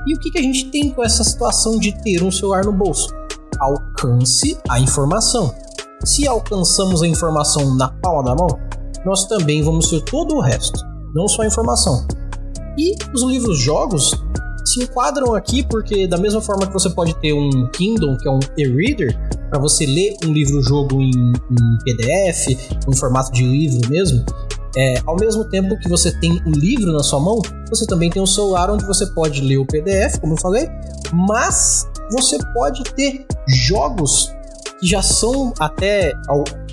E 0.05 0.13
o 0.13 0.19
que, 0.19 0.37
a 0.37 0.41
gente 0.43 0.69
tem 0.69 0.91
com 0.91 1.03
essa 1.03 1.23
situação 1.23 1.79
de 1.79 1.91
ter 2.03 2.21
um 2.21 2.29
celular 2.29 2.63
no 2.63 2.71
bolso? 2.71 3.09
Alcance 3.59 4.55
a 4.69 4.79
informação. 4.79 5.55
Se 6.05 6.27
alcançamos 6.27 7.01
a 7.01 7.07
informação 7.07 7.75
na 7.75 7.89
palma 7.89 8.23
da 8.23 8.35
mão, 8.35 8.68
nós 9.05 9.25
também 9.25 9.63
vamos 9.63 9.89
ter 9.89 10.01
todo 10.01 10.35
o 10.35 10.41
resto, 10.41 10.79
não 11.13 11.27
só 11.27 11.43
a 11.43 11.47
informação. 11.47 12.05
E 12.77 12.95
os 13.13 13.23
livros-jogos 13.23 14.13
se 14.65 14.83
enquadram 14.83 15.33
aqui 15.33 15.63
porque, 15.63 16.07
da 16.07 16.17
mesma 16.17 16.41
forma 16.41 16.67
que 16.67 16.73
você 16.73 16.89
pode 16.89 17.13
ter 17.15 17.33
um 17.33 17.67
Kindle, 17.71 18.17
que 18.17 18.27
é 18.27 18.31
um 18.31 18.39
e-reader, 18.57 19.17
para 19.49 19.59
você 19.59 19.85
ler 19.85 20.15
um 20.23 20.31
livro-jogo 20.31 21.01
em, 21.01 21.11
em, 21.11 21.77
PDF, 21.83 22.47
em 22.87 22.95
formato 22.95 23.31
de 23.31 23.43
livro 23.43 23.89
mesmo, 23.89 24.23
é, 24.77 25.01
ao 25.05 25.15
mesmo 25.15 25.43
tempo 25.45 25.77
que 25.79 25.89
você 25.89 26.11
tem 26.19 26.39
o 26.45 26.51
livro 26.51 26.91
na 26.91 27.01
sua 27.01 27.19
mão, 27.19 27.41
você 27.69 27.85
também 27.87 28.09
tem 28.09 28.21
um 28.21 28.27
celular 28.27 28.69
onde 28.69 28.85
você 28.85 29.05
pode 29.07 29.41
ler 29.41 29.57
o 29.57 29.65
PDF, 29.65 30.19
como 30.19 30.33
eu 30.33 30.37
falei, 30.37 30.69
mas 31.11 31.87
você 32.11 32.37
pode 32.53 32.83
ter 32.95 33.25
jogos 33.47 34.31
que 34.79 34.87
já 34.87 35.01
são 35.01 35.53
até 35.59 36.13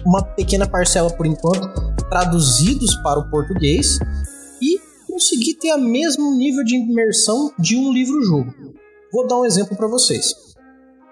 uma 0.05 0.23
pequena 0.23 0.69
parcela 0.69 1.11
por 1.11 1.27
enquanto 1.27 1.96
traduzidos 2.09 2.95
para 2.97 3.19
o 3.19 3.31
português 3.31 3.99
e 4.61 4.81
conseguir 5.07 5.55
ter 5.55 5.75
o 5.75 5.81
mesmo 5.81 6.35
nível 6.37 6.65
de 6.65 6.77
imersão 6.77 7.53
de 7.59 7.77
um 7.77 7.93
livro-jogo. 7.93 8.53
Vou 9.13 9.27
dar 9.27 9.39
um 9.39 9.45
exemplo 9.45 9.77
para 9.77 9.87
vocês. 9.87 10.35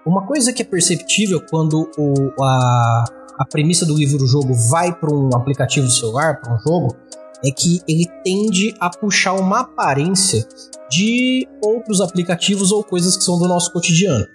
Uma 0.05 0.25
coisa 0.27 0.53
que 0.53 0.61
é 0.61 0.65
perceptível 0.65 1.41
quando 1.49 1.89
o, 1.97 2.43
a, 2.43 3.05
a 3.39 3.45
premissa 3.45 3.85
do 3.85 3.97
livro-jogo 3.97 4.53
vai 4.69 4.93
para 4.93 5.13
um 5.13 5.29
aplicativo 5.33 5.87
de 5.87 5.97
celular, 5.97 6.39
para 6.39 6.53
um 6.53 6.59
jogo, 6.59 6.95
é 7.43 7.51
que 7.51 7.81
ele 7.87 8.05
tende 8.23 8.73
a 8.79 8.89
puxar 8.89 9.33
uma 9.33 9.61
aparência 9.61 10.47
de 10.89 11.47
outros 11.63 12.01
aplicativos 12.01 12.71
ou 12.71 12.83
coisas 12.83 13.17
que 13.17 13.23
são 13.23 13.39
do 13.39 13.47
nosso 13.47 13.71
cotidiano. 13.73 14.25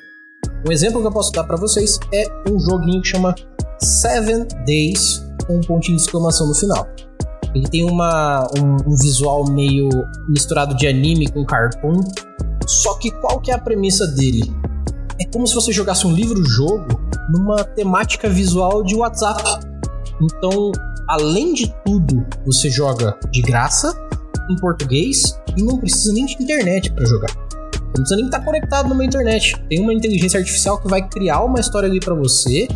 Um 0.66 0.72
exemplo 0.72 1.00
que 1.00 1.06
eu 1.06 1.12
posso 1.12 1.32
dar 1.32 1.44
para 1.44 1.56
vocês 1.56 1.98
é 2.12 2.24
um 2.50 2.58
joguinho 2.58 3.00
que 3.00 3.08
chama 3.08 3.34
Seven 3.78 4.46
Days 4.66 5.29
com 5.50 5.56
um 5.56 5.60
pontinho 5.60 5.96
de 5.96 6.04
exclamação 6.04 6.46
no 6.46 6.54
final. 6.54 6.86
Ele 7.52 7.68
tem 7.68 7.84
uma, 7.84 8.46
um, 8.56 8.92
um, 8.92 8.96
visual 8.96 9.44
meio 9.50 9.88
misturado 10.28 10.76
de 10.76 10.86
anime 10.86 11.28
com 11.28 11.44
cartoon. 11.44 12.00
Só 12.66 12.94
que 12.98 13.10
qual 13.20 13.40
que 13.40 13.50
é 13.50 13.54
a 13.54 13.58
premissa 13.58 14.06
dele? 14.06 14.54
É 15.20 15.24
como 15.26 15.46
se 15.46 15.54
você 15.54 15.72
jogasse 15.72 16.06
um 16.06 16.12
livro-jogo 16.12 16.86
numa 17.28 17.64
temática 17.64 18.28
visual 18.28 18.84
de 18.84 18.94
WhatsApp. 18.94 19.42
Então, 20.22 20.70
além 21.08 21.52
de 21.52 21.74
tudo, 21.84 22.24
você 22.46 22.70
joga 22.70 23.18
de 23.32 23.42
graça, 23.42 23.92
em 24.48 24.56
português, 24.56 25.36
e 25.56 25.62
não 25.62 25.78
precisa 25.78 26.12
nem 26.12 26.26
de 26.26 26.40
internet 26.40 26.92
para 26.92 27.04
jogar. 27.04 27.39
Não 27.90 28.02
precisa 28.02 28.16
nem 28.16 28.26
estar 28.26 28.40
conectado 28.44 28.88
numa 28.88 29.04
internet. 29.04 29.60
Tem 29.68 29.80
uma 29.80 29.92
inteligência 29.92 30.38
artificial 30.38 30.80
que 30.80 30.88
vai 30.88 31.06
criar 31.08 31.42
uma 31.42 31.58
história 31.58 31.88
ali 31.88 31.98
para 31.98 32.14
você 32.14 32.68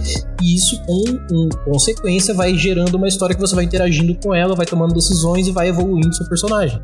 e 0.42 0.54
isso 0.54 0.80
com, 0.84 1.04
com 1.28 1.48
consequência 1.70 2.34
vai 2.34 2.54
gerando 2.54 2.96
uma 2.96 3.06
história 3.08 3.34
que 3.34 3.40
você 3.40 3.54
vai 3.54 3.64
interagindo 3.64 4.14
com 4.22 4.34
ela, 4.34 4.54
vai 4.54 4.66
tomando 4.66 4.92
decisões 4.92 5.46
e 5.46 5.52
vai 5.52 5.68
evoluindo 5.68 6.14
seu 6.14 6.28
personagem. 6.28 6.80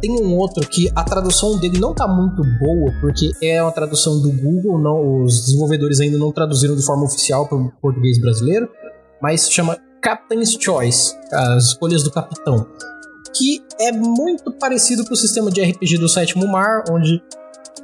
Tem 0.00 0.12
um 0.12 0.36
outro 0.36 0.66
que 0.68 0.88
a 0.94 1.02
tradução 1.02 1.58
dele 1.58 1.80
não 1.80 1.92
tá 1.92 2.06
muito 2.06 2.42
boa, 2.60 2.92
porque 3.00 3.32
é 3.42 3.60
uma 3.60 3.72
tradução 3.72 4.20
do 4.20 4.30
Google, 4.30 4.78
não, 4.78 5.24
os 5.24 5.46
desenvolvedores 5.46 5.98
ainda 5.98 6.16
não 6.16 6.30
traduziram 6.30 6.76
de 6.76 6.84
forma 6.84 7.04
oficial 7.04 7.48
para 7.48 7.58
o 7.58 7.72
português 7.82 8.20
brasileiro, 8.20 8.68
mas 9.20 9.40
se 9.40 9.52
chama 9.52 9.76
Captain's 10.00 10.56
Choice, 10.60 11.16
as 11.32 11.64
escolhas 11.64 12.04
do 12.04 12.12
capitão 12.12 12.64
que 13.32 13.62
é 13.80 13.92
muito 13.92 14.52
parecido 14.52 15.04
com 15.04 15.14
o 15.14 15.16
sistema 15.16 15.50
de 15.50 15.62
RPG 15.62 15.98
do 15.98 16.08
Sétimo 16.08 16.46
Mar, 16.46 16.84
onde 16.90 17.22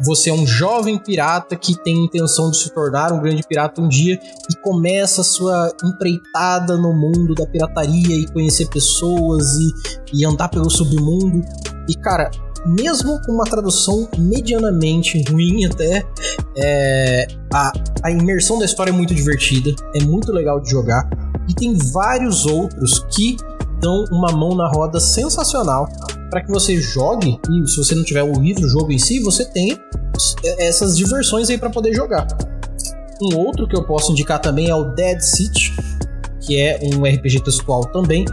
você 0.01 0.31
é 0.31 0.33
um 0.33 0.47
jovem 0.47 0.99
pirata 0.99 1.55
que 1.57 1.77
tem 1.83 2.05
intenção 2.05 2.51
de 2.51 2.59
se 2.59 2.71
tornar 2.71 3.13
um 3.13 3.21
grande 3.21 3.43
pirata 3.47 3.81
um 3.81 3.89
dia 3.89 4.19
e 4.51 4.57
começa 4.57 5.21
a 5.21 5.25
sua 5.25 5.73
empreitada 5.85 6.77
no 6.77 6.93
mundo 6.93 7.35
da 7.35 7.47
pirataria 7.47 8.17
e 8.17 8.27
conhecer 8.27 8.69
pessoas 8.69 9.47
e, 9.57 9.73
e 10.13 10.25
andar 10.25 10.49
pelo 10.49 10.71
submundo. 10.71 11.43
E 11.89 11.95
cara, 11.95 12.31
mesmo 12.67 13.21
com 13.23 13.33
uma 13.33 13.45
tradução 13.45 14.09
medianamente 14.19 15.23
ruim 15.31 15.65
até, 15.67 16.05
é, 16.57 17.27
a, 17.53 17.73
a 18.03 18.11
imersão 18.11 18.59
da 18.59 18.65
história 18.65 18.91
é 18.91 18.95
muito 18.95 19.15
divertida, 19.15 19.75
é 19.95 20.03
muito 20.03 20.33
legal 20.33 20.61
de 20.61 20.71
jogar. 20.71 21.09
E 21.49 21.55
tem 21.55 21.75
vários 21.75 22.47
outros 22.47 23.05
que 23.11 23.37
dão 23.85 24.07
uma 24.11 24.33
mão 24.33 24.55
na 24.55 24.67
roda 24.67 24.99
sensacional 24.99 25.87
para 26.31 26.43
que 26.43 26.51
você 26.51 26.81
jogue 26.81 27.39
e 27.51 27.69
se 27.69 27.77
você 27.77 27.95
não 27.95 28.03
tiver 28.03 28.23
o 28.23 28.33
livro, 28.33 28.65
o 28.65 28.69
jogo 28.69 28.91
em 28.91 28.99
si, 28.99 29.21
você 29.21 29.45
tem 29.45 29.79
essas 30.59 30.97
diversões 30.97 31.51
aí 31.51 31.59
para 31.59 31.69
poder 31.69 31.93
jogar. 31.93 32.27
Um 33.21 33.37
outro 33.37 33.69
que 33.69 33.77
eu 33.77 33.85
posso 33.85 34.11
indicar 34.11 34.41
também 34.41 34.71
é 34.71 34.75
o 34.75 34.85
Dead 34.95 35.21
City, 35.21 35.77
que 36.41 36.59
é 36.59 36.81
um 36.95 37.05
RPG 37.05 37.41
textual 37.45 37.85
também, 37.93 38.25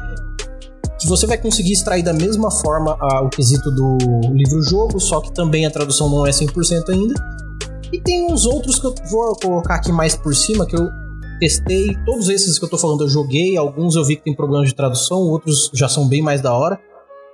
que 0.98 1.08
você 1.08 1.28
vai 1.28 1.38
conseguir 1.38 1.74
extrair 1.74 2.04
da 2.04 2.14
mesma 2.14 2.50
forma 2.50 2.98
o 3.22 3.30
quesito 3.30 3.70
do 3.72 3.98
livro-jogo, 4.34 5.00
só 5.00 5.20
que 5.20 5.34
também 5.34 5.66
a 5.66 5.72
tradução 5.72 6.10
não 6.10 6.26
é 6.26 6.32
100% 6.32 6.90
ainda. 6.90 7.14
E 7.92 8.00
tem 8.00 8.32
uns 8.32 8.46
outros 8.46 8.80
que 8.80 8.88
eu 8.88 8.96
vou 9.10 9.36
colocar 9.36 9.76
aqui 9.76 9.92
mais 9.92 10.16
por 10.16 10.34
cima, 10.34 10.66
que 10.66 10.78
eu 10.78 10.88
testei. 11.42 11.98
Todos 12.06 12.30
esses 12.30 12.60
que 12.60 12.64
eu 12.64 12.70
tô 12.70 12.78
falando 12.78 13.04
eu 13.04 13.10
joguei, 13.10 13.58
alguns 13.58 13.96
eu 13.96 14.06
vi 14.06 14.16
que 14.16 14.24
tem 14.24 14.36
problemas 14.36 14.70
de 14.70 14.76
tradução, 14.76 15.18
outros 15.18 15.72
já 15.74 15.90
são 15.90 16.08
bem 16.08 16.22
mais 16.22 16.40
da 16.40 16.56
hora. 16.56 16.80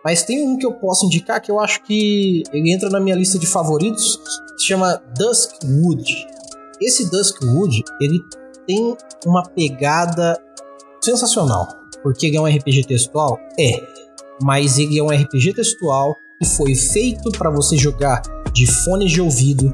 Mas 0.04 0.24
tem 0.24 0.48
um 0.48 0.58
que 0.58 0.65
eu 0.65 0.74
posso 0.74 1.06
indicar 1.06 1.41
que 1.41 1.52
eu 1.52 1.60
acho 1.60 1.84
que 1.84 2.43
ele 2.54 2.72
entra 2.72 2.89
na 2.89 3.00
minha 3.00 3.15
lista 3.15 3.38
de 3.38 3.46
favoritos, 3.46 4.17
se 4.58 4.67
chama 4.67 5.02
Duskwood. 5.17 6.26
Esse 6.82 7.12
Duskwood, 7.12 7.84
ele 8.00 8.22
tem 8.65 8.96
uma 9.26 9.43
pegada 9.43 10.39
sensacional, 11.02 11.67
porque 12.02 12.28
ele 12.28 12.38
é 12.38 12.41
um 12.41 12.46
RPG 12.46 12.86
textual, 12.86 13.38
é, 13.60 13.82
mas 14.41 14.78
ele 14.78 14.98
é 14.98 15.04
um 15.04 15.10
RPG 15.10 15.54
textual 15.54 16.15
que 16.39 16.48
foi 16.48 16.74
feito 16.76 17.30
para 17.32 17.50
você 17.50 17.76
jogar 17.76 18.22
de 18.54 18.65
fones 18.84 19.12
de 19.12 19.20
ouvido, 19.20 19.74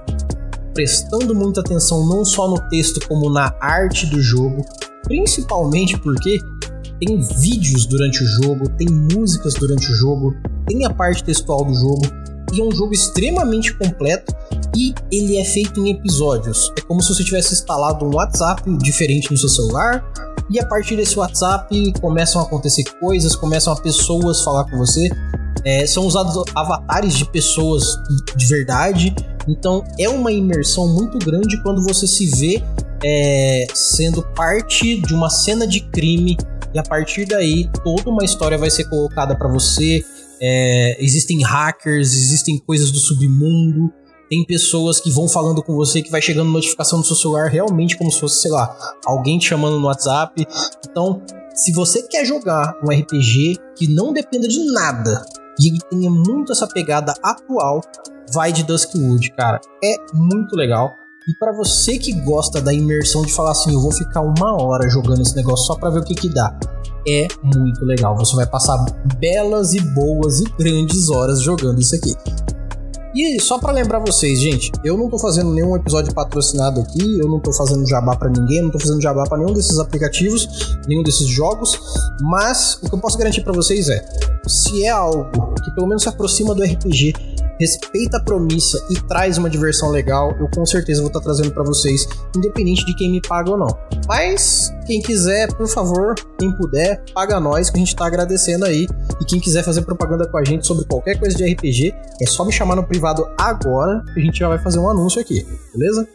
prestando 0.74 1.36
muita 1.36 1.62
atenção 1.62 2.06
não 2.08 2.26
só 2.26 2.48
no 2.48 2.60
texto 2.70 3.08
como 3.08 3.30
na 3.30 3.54
arte 3.62 4.06
do 4.08 4.22
jogo, 4.22 4.66
principalmente 5.04 5.98
porque 5.98 6.40
tem 7.00 7.22
vídeos 7.40 7.86
durante 7.86 8.24
o 8.24 8.28
jogo, 8.28 8.70
tem 8.78 8.88
músicas 8.90 9.54
durante 9.54 9.92
o 9.92 9.96
jogo, 9.96 10.36
tem 10.68 10.86
a 10.86 10.90
parte 10.90 11.24
textual 11.24 11.66
do 11.66 11.74
jogo 11.74 12.02
e 12.54 12.62
é 12.62 12.64
um 12.64 12.72
jogo 12.72 12.94
extremamente 12.94 13.74
completo 13.74 14.34
e 14.76 14.94
ele 15.12 15.38
é 15.38 15.44
feito 15.44 15.80
em 15.86 15.92
episódios. 15.92 16.72
É 16.78 16.82
como 16.82 17.02
se 17.02 17.14
você 17.14 17.24
tivesse 17.24 17.54
instalado 17.54 18.06
um 18.06 18.16
WhatsApp 18.16 18.64
diferente 18.78 19.32
no 19.32 19.38
seu 19.38 19.50
celular 19.50 20.04
e 20.50 20.60
a 20.60 20.66
partir 20.66 20.96
desse 20.96 21.18
WhatsApp 21.18 21.94
começam 22.00 22.42
a 22.42 22.46
acontecer 22.46 22.84
coisas, 23.00 23.36
começam 23.36 23.74
a 23.74 23.76
pessoas 23.76 24.42
falar 24.44 24.66
com 24.66 24.78
você. 24.78 25.10
É, 25.66 25.86
são 25.88 26.06
usados 26.06 26.44
avatares 26.54 27.14
de 27.14 27.26
pessoas 27.26 27.98
de 28.36 28.46
verdade 28.48 29.16
então 29.48 29.84
é 30.00 30.10
uma 30.10 30.32
imersão 30.32 30.88
muito 30.88 31.18
grande 31.20 31.62
quando 31.62 31.84
você 31.84 32.08
se 32.08 32.28
vê 32.28 32.64
é, 33.04 33.68
sendo 33.74 34.24
parte 34.34 34.98
de 35.02 35.14
uma 35.14 35.30
cena 35.30 35.68
de 35.68 35.82
crime 35.82 36.38
e 36.74 36.80
a 36.80 36.84
partir 36.84 37.26
daí 37.26 37.70
toda 37.84 38.10
uma 38.10 38.24
história 38.24 38.58
vai 38.58 38.70
ser 38.70 38.86
colocada 38.86 39.36
para 39.36 39.48
você. 39.48 40.04
É, 40.42 40.98
existem 41.00 41.42
hackers, 41.44 42.14
existem 42.14 42.58
coisas 42.58 42.92
do 42.92 42.98
submundo, 42.98 43.94
tem 44.30 44.44
pessoas 44.44 45.00
que 45.00 45.12
vão 45.12 45.28
falando 45.28 45.62
com 45.62 45.76
você, 45.76 46.02
que 46.02 46.10
vai 46.10 46.22
chegando 46.22 46.50
notificação 46.50 46.98
no 46.98 47.06
seu 47.06 47.16
celular 47.16 47.50
realmente 47.50 47.98
como 47.98 48.12
se 48.12 48.20
fosse, 48.20 48.42
sei 48.42 48.52
lá, 48.52 48.76
alguém 49.06 49.38
te 49.38 49.48
chamando 49.48 49.80
no 49.80 49.88
WhatsApp. 49.88 50.46
Então, 50.90 51.22
se 51.54 51.72
você 51.72 52.02
quer 52.02 52.26
jogar 52.26 52.76
um 52.84 52.92
RPG 52.92 53.58
que 53.78 53.88
não 53.88 54.12
dependa 54.12 54.48
de 54.48 54.66
nada 54.72 55.24
e 55.60 55.70
ele 55.70 55.80
tenha 55.90 56.10
muito 56.10 56.52
essa 56.52 56.68
pegada 56.68 57.14
atual, 57.24 57.82
vai 58.34 58.52
de 58.52 58.64
Duskwood, 58.64 59.32
cara. 59.32 59.60
É 59.84 59.96
muito 60.14 60.56
legal. 60.56 60.96
E 61.28 61.34
para 61.40 61.54
você 61.54 61.98
que 61.98 62.12
gosta 62.12 62.62
da 62.62 62.74
imersão 62.74 63.22
de 63.22 63.34
falar 63.34 63.52
assim, 63.52 63.74
eu 63.74 63.80
vou 63.80 63.94
ficar 63.94 64.22
uma 64.22 64.62
hora 64.62 64.90
jogando 64.90 65.22
esse 65.22 65.36
negócio 65.36 65.66
só 65.68 65.76
para 65.76 65.90
ver 65.90 66.00
o 66.00 66.04
que 66.04 66.16
que 66.16 66.28
dá, 66.28 66.54
é 67.08 67.28
muito 67.42 67.86
legal. 67.86 68.16
Você 68.18 68.36
vai 68.36 68.46
passar 68.46 68.84
belas 69.20 69.74
e 69.74 69.80
boas 69.80 70.42
e 70.42 70.44
grandes 70.58 71.10
horas 71.10 71.42
jogando 71.42 71.80
isso 71.80 71.96
aqui. 71.96 72.14
E 73.16 73.40
só 73.40 73.60
para 73.60 73.72
lembrar 73.72 74.00
vocês, 74.00 74.40
gente, 74.40 74.72
eu 74.84 74.98
não 74.98 75.08
tô 75.08 75.20
fazendo 75.20 75.52
nenhum 75.52 75.76
episódio 75.76 76.12
patrocinado 76.14 76.82
aqui, 76.82 77.20
eu 77.20 77.28
não 77.28 77.40
tô 77.40 77.54
fazendo 77.54 77.88
jabá 77.88 78.16
para 78.16 78.28
ninguém, 78.28 78.64
não 78.64 78.72
tô 78.72 78.80
fazendo 78.80 79.00
jabá 79.00 79.24
para 79.26 79.38
nenhum 79.38 79.54
desses 79.54 79.78
aplicativos, 79.78 80.78
nenhum 80.88 81.04
desses 81.04 81.28
jogos, 81.28 81.80
mas 82.22 82.80
o 82.82 82.90
que 82.90 82.96
eu 82.96 83.00
posso 83.00 83.16
garantir 83.18 83.42
para 83.42 83.54
vocês 83.54 83.88
é, 83.88 84.04
se 84.48 84.84
é 84.84 84.90
algo 84.90 85.30
que 85.64 85.70
pelo 85.76 85.86
menos 85.86 86.02
se 86.02 86.10
aproxima 86.10 86.56
do 86.56 86.64
RPG, 86.64 87.14
respeita 87.60 88.18
a 88.18 88.24
promissa 88.24 88.84
e 88.90 88.96
traz 89.02 89.38
uma 89.38 89.50
diversão 89.50 89.90
legal, 89.90 90.36
eu 90.40 90.50
com 90.50 90.66
certeza 90.66 91.02
vou 91.02 91.08
estar 91.08 91.20
tá 91.20 91.26
trazendo 91.26 91.52
para 91.52 91.64
vocês, 91.64 92.08
independente 92.36 92.86
de 92.86 92.96
quem 92.96 93.12
me 93.12 93.22
paga 93.22 93.52
ou 93.52 93.58
não. 93.58 93.78
Mas 94.08 94.74
quem 94.86 95.02
quiser, 95.02 95.54
por 95.54 95.68
favor, 95.68 96.16
quem 96.38 96.52
puder, 96.52 97.04
paga 97.14 97.40
nós 97.40 97.70
que 97.70 97.78
a 97.78 97.80
gente 97.80 97.96
tá 97.96 98.06
agradecendo 98.06 98.66
aí. 98.66 98.88
E 99.22 99.26
quem 99.26 99.40
quiser 99.40 99.64
fazer 99.64 99.82
propaganda 99.82 100.28
com 100.28 100.38
a 100.38 100.44
gente 100.44 100.66
sobre 100.66 100.86
qualquer 100.86 101.20
coisa 101.20 101.36
de 101.36 101.44
RPG, 101.44 101.94
é 102.22 102.26
só 102.26 102.44
me 102.46 102.52
chamar 102.52 102.76
no 102.76 102.84
privado 102.84 103.28
agora 103.38 104.04
que 104.14 104.20
a 104.20 104.24
gente 104.24 104.40
já 104.40 104.48
vai 104.48 104.60
fazer 104.60 104.80
um 104.80 104.90
anúncio 104.90 105.22
aqui, 105.22 105.46
beleza? 105.74 106.08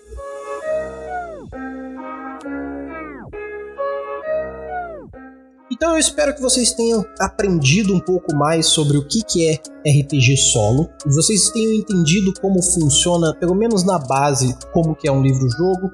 Então 5.70 5.92
eu 5.92 5.98
espero 5.98 6.34
que 6.34 6.42
vocês 6.42 6.72
tenham 6.72 7.06
aprendido 7.20 7.94
um 7.94 8.00
pouco 8.00 8.34
mais 8.34 8.66
sobre 8.66 8.96
o 8.96 9.06
que, 9.06 9.22
que 9.22 9.48
é 9.48 9.58
RPG 9.86 10.36
solo, 10.36 10.88
vocês 11.06 11.50
tenham 11.50 11.72
entendido 11.72 12.32
como 12.40 12.62
funciona, 12.62 13.34
pelo 13.34 13.54
menos 13.54 13.84
na 13.84 13.98
base, 13.98 14.56
como 14.72 14.94
que 14.94 15.08
é 15.08 15.12
um 15.12 15.22
livro-jogo, 15.22 15.90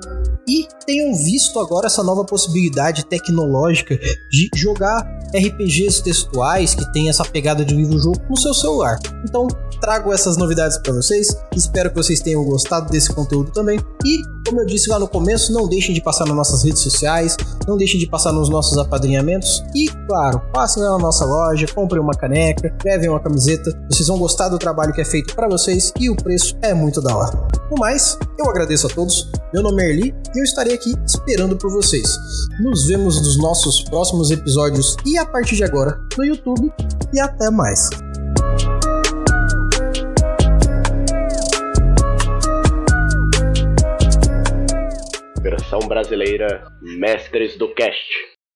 e 0.48 0.66
tenham 0.86 1.14
visto 1.14 1.58
agora 1.58 1.86
essa 1.86 2.02
nova 2.02 2.24
possibilidade 2.24 3.04
tecnológica 3.06 3.98
de 4.30 4.50
jogar 4.56 5.02
RPGs 5.34 6.02
textuais 6.02 6.74
que 6.74 6.92
tem 6.92 7.08
essa 7.08 7.24
pegada 7.24 7.64
de 7.64 7.74
livro-jogo 7.74 8.20
no 8.28 8.38
seu 8.38 8.54
celular. 8.54 8.98
Então, 9.24 9.48
trago 9.80 10.12
essas 10.12 10.36
novidades 10.36 10.78
para 10.78 10.92
vocês. 10.92 11.36
Espero 11.54 11.90
que 11.90 11.96
vocês 11.96 12.20
tenham 12.20 12.44
gostado 12.44 12.90
desse 12.90 13.12
conteúdo 13.12 13.50
também. 13.52 13.78
E, 14.04 14.22
como 14.46 14.60
eu 14.60 14.66
disse 14.66 14.88
lá 14.90 14.98
no 14.98 15.08
começo, 15.08 15.52
não 15.52 15.68
deixem 15.68 15.94
de 15.94 16.02
passar 16.02 16.26
nas 16.26 16.36
nossas 16.36 16.62
redes 16.62 16.82
sociais, 16.82 17.36
não 17.66 17.76
deixem 17.76 17.98
de 17.98 18.06
passar 18.06 18.32
nos 18.32 18.48
nossos 18.48 18.76
apadrinhamentos 18.78 19.62
e, 19.74 19.86
claro, 20.06 20.40
passem 20.52 20.82
lá 20.82 20.90
na 20.92 20.98
nossa 20.98 21.24
loja, 21.24 21.66
comprem 21.74 22.00
uma 22.00 22.14
caneca, 22.14 22.74
levem 22.84 23.08
uma 23.08 23.20
camiseta. 23.20 23.73
Vocês 23.90 24.08
vão 24.08 24.18
gostar 24.18 24.48
do 24.48 24.58
trabalho 24.58 24.92
que 24.92 25.00
é 25.00 25.04
feito 25.04 25.34
para 25.34 25.48
vocês 25.48 25.92
e 26.00 26.08
o 26.08 26.16
preço 26.16 26.56
é 26.62 26.72
muito 26.74 27.00
da 27.00 27.16
hora. 27.16 27.48
No 27.70 27.76
mais, 27.78 28.18
eu 28.38 28.48
agradeço 28.48 28.86
a 28.86 28.90
todos. 28.90 29.30
Meu 29.52 29.62
nome 29.62 29.82
é 29.82 29.90
Erli 29.90 30.14
e 30.34 30.38
eu 30.38 30.44
estarei 30.44 30.74
aqui 30.74 30.94
esperando 31.06 31.56
por 31.56 31.70
vocês. 31.70 32.08
Nos 32.60 32.86
vemos 32.86 33.16
nos 33.16 33.38
nossos 33.38 33.82
próximos 33.84 34.30
episódios 34.30 34.96
e 35.04 35.18
a 35.18 35.24
partir 35.24 35.56
de 35.56 35.64
agora 35.64 35.98
no 36.16 36.24
YouTube 36.24 36.72
e 37.12 37.20
até 37.20 37.50
mais. 37.50 37.90
Versão 45.40 45.80
brasileira 45.80 46.66
Mestres 46.80 47.56
do 47.58 47.72
Cast. 47.74 48.33